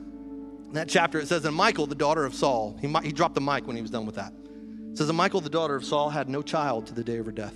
In 0.68 0.76
that 0.76 0.88
chapter, 0.88 1.20
it 1.20 1.28
says, 1.28 1.44
And 1.44 1.56
Michael, 1.56 1.86
the 1.86 1.96
daughter 1.96 2.24
of 2.24 2.34
Saul, 2.34 2.78
he, 2.80 2.88
he 3.04 3.12
dropped 3.12 3.36
the 3.36 3.42
mic 3.42 3.68
when 3.68 3.76
he 3.76 3.82
was 3.82 3.92
done 3.92 4.06
with 4.06 4.16
that. 4.16 4.34
It 4.92 4.98
says, 4.98 5.10
And 5.10 5.18
Michal, 5.18 5.42
the 5.42 5.50
daughter 5.50 5.76
of 5.76 5.84
Saul, 5.84 6.10
had 6.10 6.30
no 6.30 6.42
child 6.42 6.88
to 6.88 6.94
the 6.94 7.04
day 7.04 7.18
of 7.18 7.26
her 7.26 7.32
death. 7.32 7.56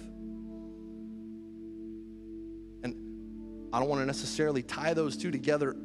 And 2.84 3.70
I 3.72 3.80
don't 3.80 3.88
want 3.88 4.02
to 4.02 4.06
necessarily 4.06 4.64
tie 4.64 4.94
those 4.94 5.16
two 5.16 5.32
together 5.32 5.78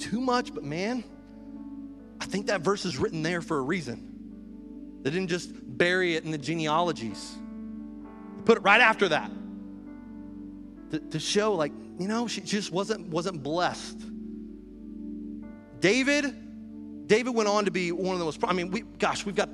too 0.00 0.20
much, 0.20 0.54
but 0.54 0.64
man, 0.64 1.04
I 2.20 2.26
think 2.26 2.46
that 2.46 2.60
verse 2.60 2.84
is 2.84 2.98
written 2.98 3.22
there 3.22 3.40
for 3.40 3.58
a 3.58 3.62
reason. 3.62 5.00
They 5.02 5.10
didn't 5.10 5.28
just 5.28 5.52
bury 5.54 6.14
it 6.14 6.24
in 6.24 6.30
the 6.30 6.38
genealogies, 6.38 7.36
they 8.36 8.42
put 8.44 8.58
it 8.58 8.62
right 8.62 8.80
after 8.80 9.08
that 9.10 9.30
to, 10.90 10.98
to 10.98 11.18
show, 11.18 11.54
like, 11.54 11.72
you 11.98 12.08
know, 12.08 12.26
she 12.26 12.40
just 12.40 12.72
wasn't, 12.72 13.08
wasn't 13.08 13.42
blessed. 13.42 14.00
David, 15.80 17.06
David 17.06 17.34
went 17.34 17.48
on 17.48 17.66
to 17.66 17.70
be 17.70 17.92
one 17.92 18.14
of 18.14 18.18
the 18.18 18.24
most, 18.24 18.42
I 18.44 18.52
mean, 18.52 18.70
we, 18.70 18.80
gosh, 18.80 19.26
we've 19.26 19.34
got 19.34 19.50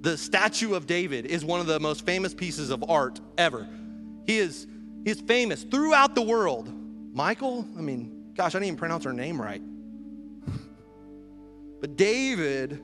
the 0.00 0.16
statue 0.16 0.74
of 0.74 0.86
David 0.86 1.26
is 1.26 1.44
one 1.44 1.60
of 1.60 1.66
the 1.66 1.80
most 1.80 2.06
famous 2.06 2.32
pieces 2.34 2.70
of 2.70 2.84
art 2.88 3.20
ever. 3.36 3.66
He 4.26 4.38
is, 4.38 4.66
he 5.04 5.10
is 5.10 5.20
famous 5.20 5.64
throughout 5.64 6.14
the 6.14 6.22
world 6.22 6.72
Michael, 7.16 7.66
I 7.78 7.80
mean, 7.80 8.15
gosh, 8.36 8.54
I 8.54 8.58
didn't 8.58 8.68
even 8.68 8.78
pronounce 8.78 9.04
her 9.04 9.12
name 9.12 9.40
right. 9.40 9.62
but 11.80 11.96
David 11.96 12.82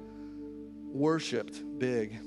worshiped 0.87 1.63
big. 1.79 2.19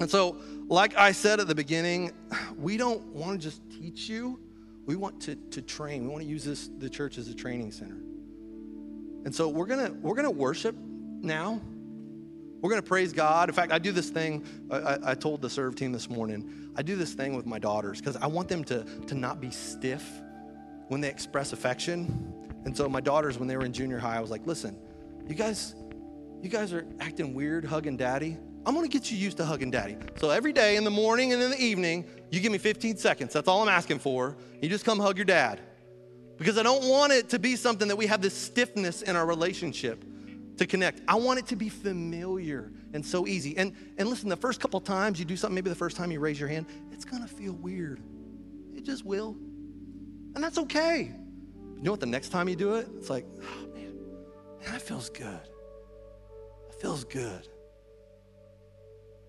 And 0.00 0.10
so, 0.10 0.38
like 0.66 0.96
I 0.96 1.12
said 1.12 1.40
at 1.40 1.46
the 1.46 1.54
beginning, 1.54 2.12
we 2.56 2.76
don't 2.76 3.04
want 3.08 3.40
to 3.40 3.46
just 3.46 3.62
teach 3.70 4.08
you, 4.08 4.40
we 4.86 4.96
want 4.96 5.20
to, 5.22 5.36
to 5.36 5.62
train. 5.62 6.04
We 6.04 6.08
want 6.08 6.22
to 6.22 6.28
use 6.28 6.44
this 6.44 6.70
the 6.78 6.88
church 6.88 7.18
as 7.18 7.28
a 7.28 7.34
training 7.34 7.72
center. 7.72 7.98
And 9.24 9.34
so 9.34 9.48
we're 9.48 9.66
gonna 9.66 9.92
we're 10.00 10.14
gonna 10.14 10.30
worship 10.30 10.76
now. 10.76 11.60
We're 12.60 12.70
gonna 12.70 12.82
praise 12.82 13.12
God. 13.12 13.48
In 13.48 13.54
fact, 13.54 13.72
I 13.72 13.78
do 13.78 13.92
this 13.92 14.10
thing. 14.10 14.44
I, 14.70 14.98
I 15.02 15.14
told 15.14 15.42
the 15.42 15.50
serve 15.50 15.74
team 15.74 15.92
this 15.92 16.08
morning. 16.08 16.70
I 16.76 16.82
do 16.82 16.96
this 16.96 17.12
thing 17.14 17.34
with 17.34 17.46
my 17.46 17.58
daughters 17.58 18.00
because 18.00 18.16
I 18.16 18.26
want 18.26 18.48
them 18.48 18.64
to 18.64 18.84
to 18.84 19.14
not 19.14 19.40
be 19.40 19.50
stiff 19.50 20.08
when 20.88 21.00
they 21.00 21.08
express 21.08 21.52
affection. 21.52 22.32
And 22.64 22.76
so 22.76 22.88
my 22.88 23.00
daughters, 23.00 23.38
when 23.38 23.48
they 23.48 23.56
were 23.56 23.64
in 23.64 23.72
junior 23.72 23.98
high, 23.98 24.16
I 24.16 24.20
was 24.20 24.30
like, 24.30 24.46
listen, 24.46 24.78
you 25.28 25.34
guys, 25.34 25.74
you 26.42 26.48
guys 26.48 26.72
are 26.72 26.86
acting 27.00 27.34
weird 27.34 27.64
hugging 27.64 27.96
daddy. 27.96 28.36
I'm 28.64 28.74
gonna 28.74 28.88
get 28.88 29.10
you 29.10 29.16
used 29.16 29.36
to 29.36 29.44
hugging 29.44 29.70
daddy. 29.70 29.96
So 30.16 30.30
every 30.30 30.52
day 30.52 30.76
in 30.76 30.82
the 30.82 30.90
morning 30.90 31.32
and 31.32 31.40
in 31.40 31.50
the 31.50 31.60
evening, 31.60 32.04
you 32.30 32.40
give 32.40 32.50
me 32.50 32.58
15 32.58 32.96
seconds. 32.96 33.32
That's 33.32 33.46
all 33.46 33.62
I'm 33.62 33.68
asking 33.68 34.00
for. 34.00 34.36
You 34.60 34.68
just 34.68 34.84
come 34.84 34.98
hug 34.98 35.16
your 35.16 35.24
dad. 35.24 35.60
Because 36.36 36.58
I 36.58 36.64
don't 36.64 36.88
want 36.88 37.12
it 37.12 37.28
to 37.30 37.38
be 37.38 37.56
something 37.56 37.88
that 37.88 37.96
we 37.96 38.06
have 38.08 38.20
this 38.20 38.34
stiffness 38.34 39.02
in 39.02 39.16
our 39.16 39.24
relationship 39.24 40.04
to 40.58 40.66
connect. 40.66 41.00
I 41.06 41.14
want 41.14 41.38
it 41.38 41.46
to 41.46 41.56
be 41.56 41.68
familiar 41.68 42.72
and 42.92 43.06
so 43.06 43.26
easy. 43.26 43.56
And 43.56 43.74
and 43.98 44.08
listen, 44.08 44.28
the 44.28 44.36
first 44.36 44.60
couple 44.60 44.80
times 44.80 45.18
you 45.18 45.24
do 45.24 45.36
something, 45.36 45.54
maybe 45.54 45.70
the 45.70 45.76
first 45.76 45.96
time 45.96 46.10
you 46.10 46.18
raise 46.18 46.40
your 46.40 46.48
hand, 46.48 46.66
it's 46.90 47.04
gonna 47.04 47.28
feel 47.28 47.52
weird. 47.52 48.00
It 48.74 48.84
just 48.84 49.04
will. 49.04 49.36
And 50.36 50.44
that's 50.44 50.58
okay. 50.58 51.10
You 51.76 51.82
know 51.82 51.92
what? 51.92 52.00
The 52.00 52.06
next 52.06 52.28
time 52.28 52.46
you 52.46 52.56
do 52.56 52.74
it, 52.74 52.88
it's 52.98 53.08
like, 53.08 53.24
oh 53.40 53.66
man, 53.74 53.96
man 54.60 54.72
that 54.72 54.82
feels 54.82 55.08
good. 55.08 55.40
That 56.68 56.80
feels 56.80 57.04
good. 57.04 57.48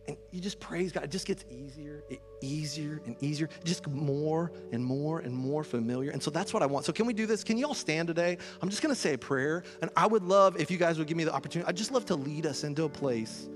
And 0.09 0.17
you 0.31 0.41
just 0.41 0.59
praise 0.59 0.91
God. 0.91 1.05
It 1.05 1.11
just 1.11 1.25
gets 1.25 1.45
easier, 1.49 2.03
easier 2.41 3.01
and 3.05 3.15
easier, 3.21 3.49
just 3.63 3.87
more 3.87 4.51
and 4.73 4.83
more 4.83 5.19
and 5.19 5.33
more 5.33 5.63
familiar. 5.63 6.11
And 6.11 6.21
so 6.21 6.29
that's 6.29 6.53
what 6.53 6.61
I 6.61 6.65
want. 6.65 6.85
So 6.85 6.91
can 6.91 7.05
we 7.05 7.13
do 7.13 7.25
this? 7.25 7.41
Can 7.41 7.57
you 7.57 7.67
all 7.67 7.73
stand 7.73 8.09
today? 8.09 8.37
I'm 8.61 8.69
just 8.69 8.81
going 8.81 8.93
to 8.93 8.99
say 8.99 9.13
a 9.13 9.17
prayer. 9.17 9.63
And 9.81 9.89
I 9.95 10.07
would 10.07 10.23
love 10.23 10.59
if 10.59 10.69
you 10.69 10.77
guys 10.77 10.97
would 10.97 11.07
give 11.07 11.17
me 11.17 11.23
the 11.23 11.33
opportunity. 11.33 11.67
I'd 11.69 11.77
just 11.77 11.91
love 11.91 12.05
to 12.07 12.15
lead 12.15 12.45
us 12.45 12.65
into 12.65 12.83
a 12.83 12.89
place 12.89 13.49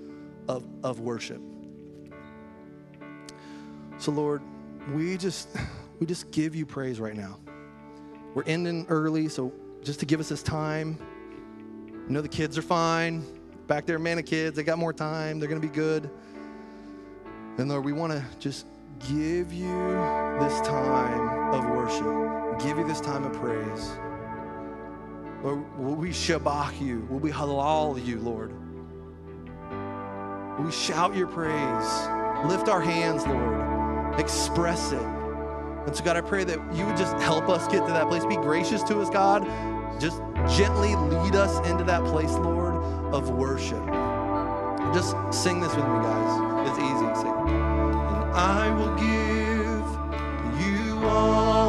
of, 0.48 0.66
of 0.84 1.02
worship. 1.02 1.42
So 3.98 4.12
Lord, 4.12 4.42
we 4.94 5.18
just 5.18 5.50
we 6.02 6.08
just 6.08 6.32
give 6.32 6.56
you 6.56 6.66
praise 6.66 7.00
right 7.00 7.16
now. 7.16 7.38
We're 8.34 8.44
ending 8.46 8.88
early, 8.90 9.30
so 9.30 9.54
just 9.84 10.00
to 10.00 10.06
give 10.08 10.20
us 10.20 10.30
this 10.30 10.42
time. 10.42 10.98
I 12.08 12.12
know 12.12 12.22
the 12.22 12.28
kids 12.28 12.58
are 12.58 12.64
fine. 12.64 13.24
Back 13.68 13.86
there, 13.86 14.00
man 14.00 14.18
of 14.18 14.26
kids, 14.26 14.56
they 14.56 14.64
got 14.64 14.80
more 14.80 14.94
time. 14.94 15.40
They're 15.40 15.48
going 15.48 15.62
to 15.62 15.68
be 15.68 15.74
good. 15.74 16.10
And 17.60 17.70
Lord, 17.70 17.86
we 17.86 17.94
want 17.94 18.14
to 18.14 18.26
just 18.40 18.66
give 19.08 19.54
you 19.54 19.68
this 20.40 20.60
time 20.62 21.54
of 21.54 21.70
worship, 21.70 22.60
give 22.60 22.80
you 22.80 22.88
this 22.88 23.00
time 23.00 23.24
of 23.24 23.34
praise. 23.34 23.92
Lord, 25.44 25.78
will 25.78 25.96
we 25.96 26.10
shabach 26.10 26.82
you? 26.82 27.06
Will 27.12 27.20
we 27.20 27.30
halal 27.30 28.04
you, 28.04 28.20
Lord? 28.22 28.52
Will 30.58 30.66
we 30.66 30.72
shout 30.72 31.16
your 31.16 31.28
praise? 31.28 32.08
Lift 32.48 32.70
our 32.70 32.82
hands, 32.82 33.28
Lord. 33.28 34.20
Express 34.20 34.94
it. 34.94 35.21
And 35.86 35.96
so, 35.96 36.04
God, 36.04 36.16
I 36.16 36.22
pray 36.22 36.44
that 36.44 36.60
you 36.74 36.86
would 36.86 36.98
just 36.98 37.16
help 37.18 37.50
us 37.50 37.68
get 37.68 37.86
to 37.88 37.94
that 37.94 38.08
place. 38.08 38.26
Be 38.26 38.36
gracious 38.36 38.84
to 38.84 39.00
us, 39.02 39.10
God. 39.10 39.46
Just 40.00 40.22
gently 40.56 40.96
lead 40.96 41.36
us 41.36 41.58
into 41.68 41.84
that 41.86 42.04
place, 42.06 42.32
Lord, 42.34 42.76
of 43.14 43.30
worship. 43.32 43.86
Just 44.94 45.16
sing 45.34 45.60
this 45.60 45.76
with 45.76 45.86
me, 45.86 46.00
guys. 46.02 46.70
It's 46.70 46.80
easy. 46.80 47.16
Sing. 47.22 47.34
And 47.50 48.32
I 48.34 48.70
will 48.76 48.96
give 48.96 50.66
you 50.66 51.08
all 51.08 51.61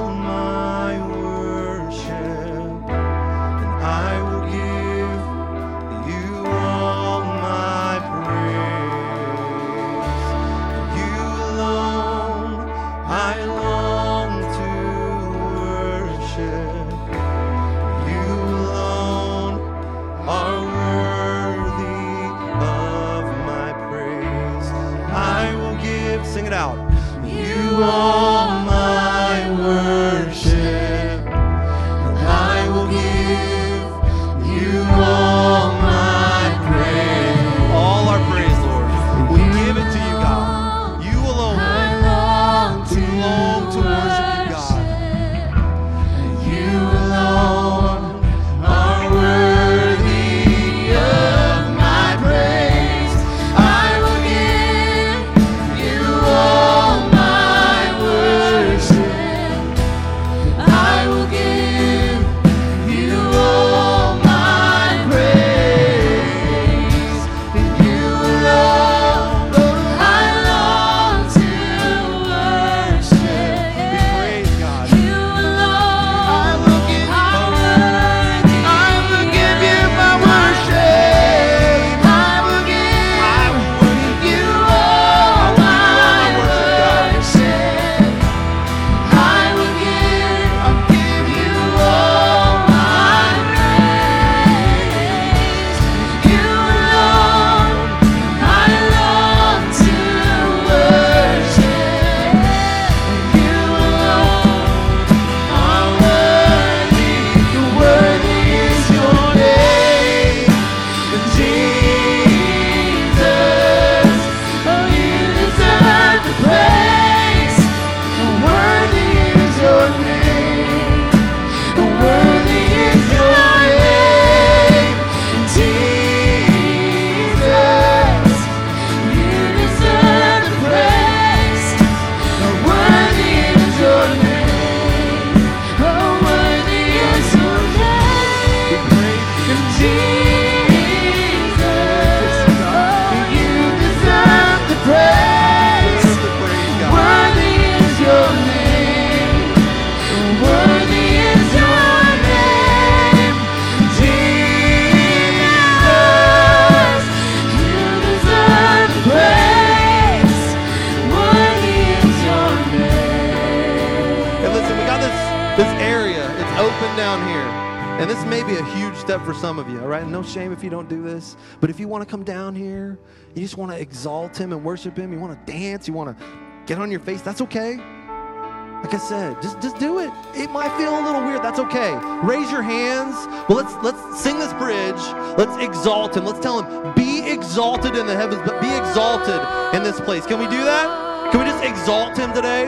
want 172.03 172.09
to 172.09 172.17
come 172.17 172.25
down 172.25 172.55
here. 172.57 172.99
You 173.35 173.43
just 173.43 173.57
want 173.57 173.71
to 173.71 173.81
exalt 173.81 174.37
Him 174.37 174.53
and 174.53 174.65
worship 174.65 174.97
Him. 174.97 175.13
You 175.13 175.21
want 175.21 175.47
to 175.47 175.53
dance. 175.53 175.87
You 175.87 175.95
want 175.95 176.19
to 176.19 176.27
get 176.67 176.79
on 176.79 176.91
your 176.91 176.99
face. 176.99 177.23
That's 177.23 177.41
okay. 177.43 177.77
Like 177.77 178.93
I 178.93 178.99
said, 178.99 179.41
just, 179.41 179.63
just 179.63 179.79
do 179.79 180.01
it. 180.01 180.11
It 180.35 180.51
might 180.51 180.77
feel 180.77 180.99
a 180.99 181.03
little 181.07 181.23
weird. 181.23 181.45
That's 181.45 181.61
okay. 181.61 181.95
Raise 182.25 182.51
your 182.51 182.63
hands. 182.63 183.15
Well, 183.49 183.59
let's 183.59 183.73
let's 183.85 184.21
sing 184.21 184.41
this 184.41 184.53
bridge. 184.55 184.99
Let's 185.39 185.57
exalt 185.63 186.17
Him. 186.17 186.25
Let's 186.25 186.41
tell 186.41 186.61
Him, 186.61 186.93
be 186.95 187.31
exalted 187.31 187.95
in 187.95 188.09
the 188.09 188.17
heavens, 188.17 188.43
but 188.45 188.61
be 188.61 188.75
exalted 188.75 189.41
in 189.77 189.85
this 189.85 190.01
place. 190.01 190.27
Can 190.27 190.41
we 190.41 190.47
do 190.47 190.65
that? 190.65 191.31
Can 191.31 191.39
we 191.39 191.47
just 191.47 191.63
exalt 191.63 192.19
Him 192.19 192.33
today? 192.35 192.67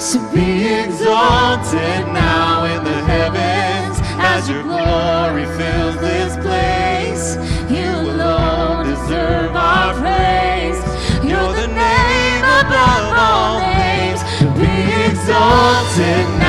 So 0.00 0.18
be 0.34 0.66
exalted 0.82 2.10
now 2.10 2.64
in 2.64 2.82
the 2.82 2.98
heavens 3.06 4.00
as 4.18 4.50
your 4.50 4.64
glory 4.64 5.46
fills. 5.56 5.81
sick 15.94 16.41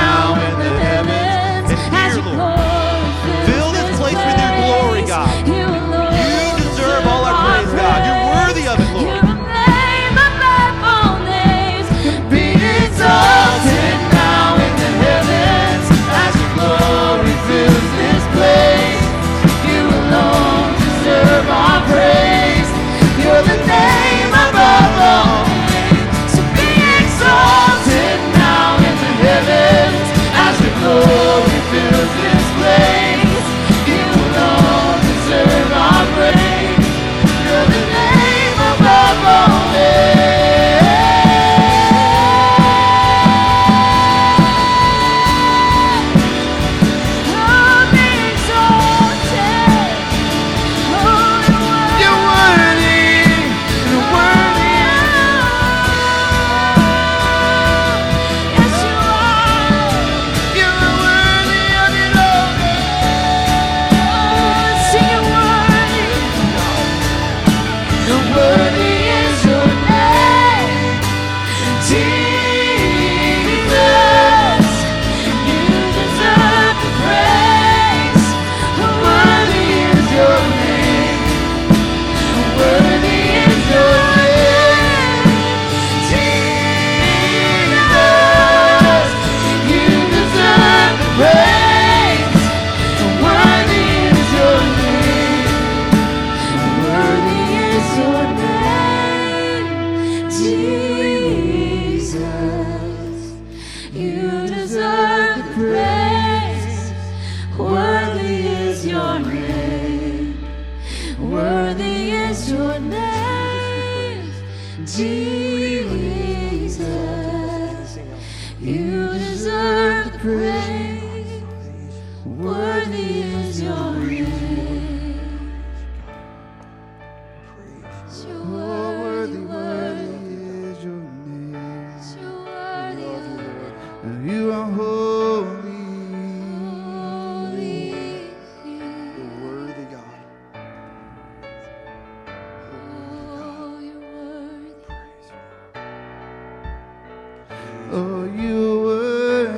Oh, 147.95 148.23
of. 148.23 149.53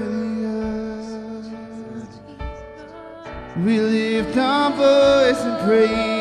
We 3.63 3.79
lift 3.79 4.38
our 4.38 4.71
voice 4.71 5.41
and 5.41 5.65
praise 5.65 6.14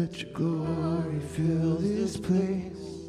Let 0.00 0.22
your 0.22 0.32
glory 0.32 1.20
fill 1.20 1.76
this 1.76 2.16
place. 2.16 3.02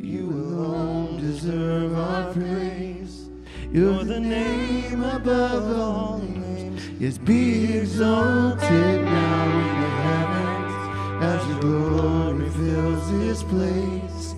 You 0.00 0.28
alone 0.30 1.20
deserve 1.20 1.96
our 1.96 2.32
praise. 2.32 3.30
You're 3.70 4.02
the 4.02 4.18
name 4.18 5.04
above 5.04 5.78
all 5.78 6.18
names. 6.18 6.88
Yes, 6.98 7.18
be 7.18 7.78
exalted 7.78 9.04
now 9.04 9.44
in 9.62 9.80
the 9.80 9.90
heavens 10.08 11.22
as 11.22 11.48
your 11.50 11.60
glory 11.60 12.50
fills 12.50 13.10
this 13.12 13.44
place. 13.44 14.34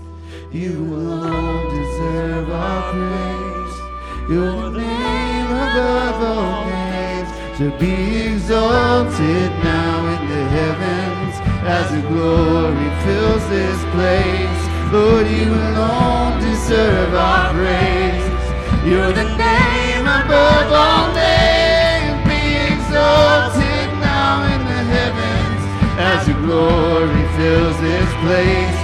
You 0.53 0.73
alone 0.97 1.65
deserve 1.81 2.51
our 2.51 2.93
praise. 2.93 3.77
Your 4.29 4.71
name 4.71 5.47
above 5.47 6.23
all 6.23 6.65
names 6.67 7.31
to 7.57 7.71
be 7.79 8.35
exalted 8.35 9.51
now 9.65 10.06
as 11.67 11.91
your 11.93 12.03
glory 12.03 12.91
fills 13.03 13.43
this 13.49 13.79
place. 13.91 14.61
Lord, 14.93 15.27
you 15.27 15.51
alone 15.51 16.41
deserve 16.41 17.13
our 17.13 17.53
praise. 17.53 18.23
You're 18.87 19.13
the 19.13 19.27
name 19.35 20.07
above 20.07 20.71
all 20.71 21.11
names. 21.11 22.23
Be 22.23 22.71
exalted 22.71 23.89
now 23.99 24.47
in 24.55 24.63
the 24.63 24.83
heavens 24.95 25.63
as 25.99 26.29
your 26.29 26.41
glory 26.47 27.25
fills 27.35 27.77
this 27.83 28.11
place. 28.23 28.79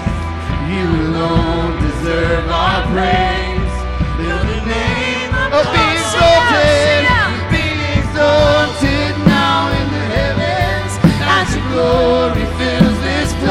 You 0.66 0.82
alone 1.06 1.78
deserve 1.86 2.50
our 2.50 2.82
praise. 2.90 3.74
You're 4.18 4.42
the 4.42 4.60
name 4.66 5.30
above 5.30 5.70
oh, 5.70 5.74
be 5.74 5.86
exalted. 6.02 7.06
Be 7.54 7.66
exalted 7.94 9.14
now 9.22 9.70
in 9.70 9.86
the 9.94 10.04
heavens 10.18 10.92
as 11.38 11.46
your 11.54 11.66
glory 11.70 12.46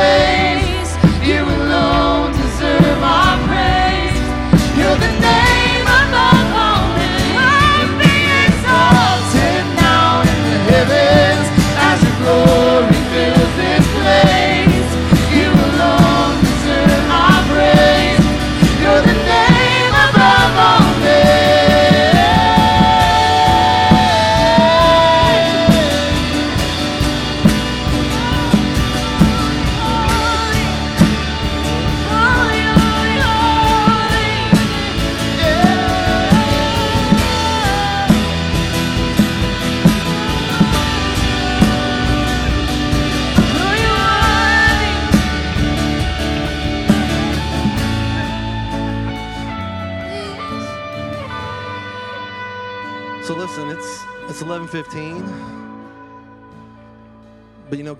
fills 0.01 0.60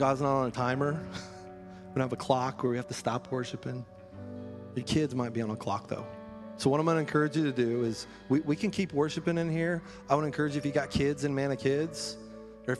God's 0.01 0.19
not 0.19 0.33
on 0.35 0.47
a 0.47 0.51
timer. 0.51 0.99
We 1.93 1.95
don't 1.95 2.09
have 2.09 2.13
a 2.13 2.15
clock 2.15 2.63
where 2.63 2.69
we 2.71 2.77
have 2.77 2.87
to 2.87 2.93
stop 2.93 3.29
worshiping. 3.31 3.85
Your 4.75 4.85
kids 4.85 5.13
might 5.13 5.33
be 5.33 5.41
on 5.41 5.49
a 5.51 5.57
clock 5.57 5.89
though. 5.89 6.07
So 6.55 6.69
what 6.69 6.79
I'm 6.79 6.85
going 6.85 6.95
to 6.95 7.01
encourage 7.01 7.35
you 7.35 7.43
to 7.43 7.51
do 7.51 7.83
is 7.83 8.07
we, 8.29 8.39
we 8.39 8.55
can 8.55 8.71
keep 8.71 8.93
worshiping 8.93 9.37
in 9.37 9.49
here. 9.49 9.83
I 10.09 10.15
would 10.15 10.23
encourage 10.23 10.53
you 10.53 10.59
if 10.59 10.65
you 10.65 10.71
got 10.71 10.89
kids 10.89 11.25
and 11.25 11.35
man 11.35 11.51
of 11.51 11.59
kids, 11.59 12.15
or 12.65 12.75
if, 12.75 12.79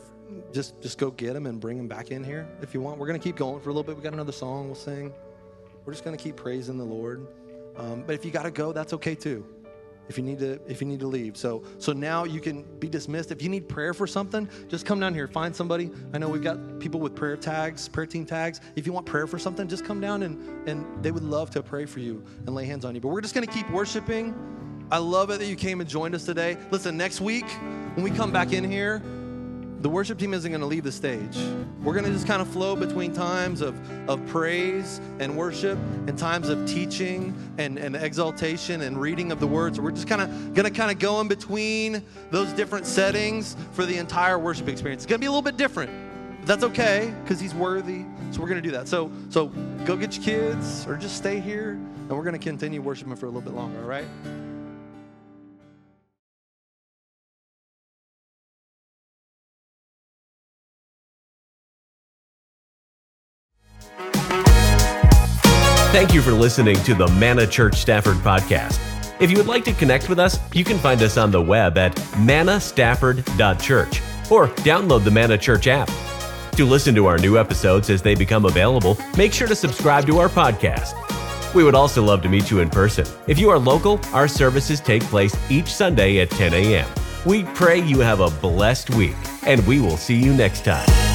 just 0.50 0.80
just 0.80 0.96
go 0.96 1.10
get 1.10 1.34
them 1.34 1.44
and 1.44 1.60
bring 1.60 1.76
them 1.76 1.88
back 1.88 2.10
in 2.10 2.24
here 2.24 2.48
if 2.62 2.72
you 2.72 2.80
want. 2.80 2.98
We're 2.98 3.06
going 3.06 3.20
to 3.20 3.22
keep 3.22 3.36
going 3.36 3.60
for 3.60 3.68
a 3.68 3.72
little 3.74 3.84
bit. 3.84 3.98
We 3.98 4.02
got 4.02 4.14
another 4.14 4.32
song 4.32 4.66
we'll 4.66 4.74
sing. 4.74 5.12
We're 5.84 5.92
just 5.92 6.04
going 6.04 6.16
to 6.16 6.24
keep 6.24 6.36
praising 6.36 6.78
the 6.78 6.84
Lord. 6.84 7.26
Um, 7.76 8.02
but 8.06 8.14
if 8.14 8.24
you 8.24 8.30
got 8.30 8.44
to 8.44 8.50
go, 8.50 8.72
that's 8.72 8.94
okay 8.94 9.14
too 9.14 9.46
if 10.08 10.16
you 10.16 10.24
need 10.24 10.38
to 10.40 10.60
if 10.66 10.80
you 10.80 10.86
need 10.86 11.00
to 11.00 11.06
leave. 11.06 11.36
So 11.36 11.62
so 11.78 11.92
now 11.92 12.24
you 12.24 12.40
can 12.40 12.62
be 12.78 12.88
dismissed. 12.88 13.30
If 13.30 13.42
you 13.42 13.48
need 13.48 13.68
prayer 13.68 13.94
for 13.94 14.06
something 14.06 14.48
just 14.68 14.86
come 14.86 15.00
down 15.00 15.14
here. 15.14 15.26
Find 15.28 15.54
somebody. 15.54 15.90
I 16.12 16.18
know 16.18 16.28
we've 16.28 16.42
got 16.42 16.80
people 16.80 17.00
with 17.00 17.14
prayer 17.14 17.36
tags 17.36 17.88
prayer 17.88 18.06
team 18.06 18.26
tags. 18.26 18.60
If 18.76 18.86
you 18.86 18.92
want 18.92 19.06
prayer 19.06 19.26
for 19.26 19.38
something 19.38 19.68
just 19.68 19.84
come 19.84 20.00
down 20.00 20.22
and 20.22 20.68
and 20.68 21.02
they 21.02 21.10
would 21.10 21.24
love 21.24 21.50
to 21.50 21.62
pray 21.62 21.86
for 21.86 22.00
you 22.00 22.24
and 22.46 22.54
lay 22.54 22.66
hands 22.66 22.84
on 22.84 22.94
you. 22.94 23.00
But 23.00 23.08
we're 23.08 23.20
just 23.20 23.34
to 23.34 23.46
keep 23.46 23.68
worshiping. 23.70 24.34
I 24.90 24.98
love 24.98 25.30
it 25.30 25.38
that 25.38 25.46
you 25.46 25.56
came 25.56 25.80
and 25.80 25.88
joined 25.88 26.14
us 26.14 26.24
today. 26.24 26.58
Listen 26.70 26.96
next 26.96 27.20
week 27.20 27.48
when 27.94 28.04
we 28.04 28.10
come 28.10 28.30
back 28.30 28.52
in 28.52 28.70
here 28.70 29.02
the 29.82 29.88
worship 29.88 30.16
team 30.16 30.32
isn't 30.32 30.50
going 30.50 30.60
to 30.60 30.66
leave 30.66 30.84
the 30.84 30.92
stage. 30.92 31.36
We're 31.82 31.92
going 31.92 32.04
to 32.04 32.12
just 32.12 32.26
kind 32.26 32.40
of 32.40 32.46
flow 32.46 32.76
between 32.76 33.12
times 33.12 33.60
of, 33.60 33.76
of 34.08 34.24
praise 34.28 35.00
and 35.18 35.36
worship 35.36 35.76
and 36.06 36.16
times 36.16 36.48
of 36.48 36.64
teaching 36.68 37.34
and, 37.58 37.76
and 37.78 37.96
exaltation 37.96 38.82
and 38.82 39.00
reading 39.00 39.32
of 39.32 39.40
the 39.40 39.46
words. 39.46 39.80
We're 39.80 39.90
just 39.90 40.06
kind 40.06 40.22
of 40.22 40.54
going 40.54 40.64
to 40.64 40.70
kind 40.70 40.92
of 40.92 41.00
go 41.00 41.20
in 41.20 41.26
between 41.26 42.00
those 42.30 42.52
different 42.52 42.86
settings 42.86 43.56
for 43.72 43.84
the 43.84 43.96
entire 43.96 44.38
worship 44.38 44.68
experience. 44.68 45.02
It's 45.02 45.10
going 45.10 45.20
to 45.20 45.24
be 45.24 45.26
a 45.26 45.32
little 45.32 45.42
bit 45.42 45.56
different. 45.56 45.90
But 46.38 46.46
that's 46.46 46.64
okay 46.64 47.12
because 47.24 47.40
he's 47.40 47.54
worthy. 47.54 48.04
So 48.30 48.40
we're 48.40 48.48
going 48.48 48.62
to 48.62 48.68
do 48.68 48.72
that. 48.76 48.86
So 48.86 49.10
so 49.30 49.48
go 49.84 49.96
get 49.96 50.14
your 50.16 50.24
kids 50.24 50.86
or 50.86 50.96
just 50.96 51.16
stay 51.16 51.40
here 51.40 51.70
and 51.70 52.10
we're 52.10 52.24
going 52.24 52.38
to 52.38 52.38
continue 52.38 52.80
worshiping 52.80 53.16
for 53.16 53.26
a 53.26 53.30
little 53.30 53.42
bit 53.42 53.54
longer, 53.54 53.80
all 53.80 53.88
right? 53.88 54.06
Thank 65.92 66.14
you 66.14 66.22
for 66.22 66.32
listening 66.32 66.76
to 66.84 66.94
the 66.94 67.06
Manna 67.06 67.46
Church 67.46 67.76
Stafford 67.76 68.16
podcast. 68.16 68.80
If 69.20 69.30
you 69.30 69.36
would 69.36 69.46
like 69.46 69.62
to 69.64 69.74
connect 69.74 70.08
with 70.08 70.18
us, 70.18 70.38
you 70.54 70.64
can 70.64 70.78
find 70.78 71.02
us 71.02 71.18
on 71.18 71.30
the 71.30 71.42
web 71.42 71.76
at 71.76 71.94
mannastafford.church 72.16 74.00
or 74.30 74.48
download 74.48 75.04
the 75.04 75.10
Manna 75.10 75.36
Church 75.36 75.66
app. 75.66 75.90
To 76.52 76.64
listen 76.64 76.94
to 76.94 77.04
our 77.04 77.18
new 77.18 77.36
episodes 77.36 77.90
as 77.90 78.00
they 78.00 78.14
become 78.14 78.46
available, 78.46 78.96
make 79.18 79.34
sure 79.34 79.46
to 79.46 79.54
subscribe 79.54 80.06
to 80.06 80.18
our 80.18 80.30
podcast. 80.30 80.94
We 81.54 81.62
would 81.62 81.74
also 81.74 82.02
love 82.02 82.22
to 82.22 82.28
meet 82.30 82.50
you 82.50 82.60
in 82.60 82.70
person. 82.70 83.06
If 83.26 83.38
you 83.38 83.50
are 83.50 83.58
local, 83.58 84.00
our 84.14 84.28
services 84.28 84.80
take 84.80 85.02
place 85.02 85.36
each 85.50 85.68
Sunday 85.68 86.20
at 86.20 86.30
10 86.30 86.54
a.m. 86.54 86.88
We 87.26 87.44
pray 87.44 87.78
you 87.82 88.00
have 88.00 88.20
a 88.20 88.30
blessed 88.30 88.88
week, 88.94 89.16
and 89.46 89.64
we 89.66 89.78
will 89.78 89.98
see 89.98 90.16
you 90.16 90.32
next 90.32 90.64
time. 90.64 91.11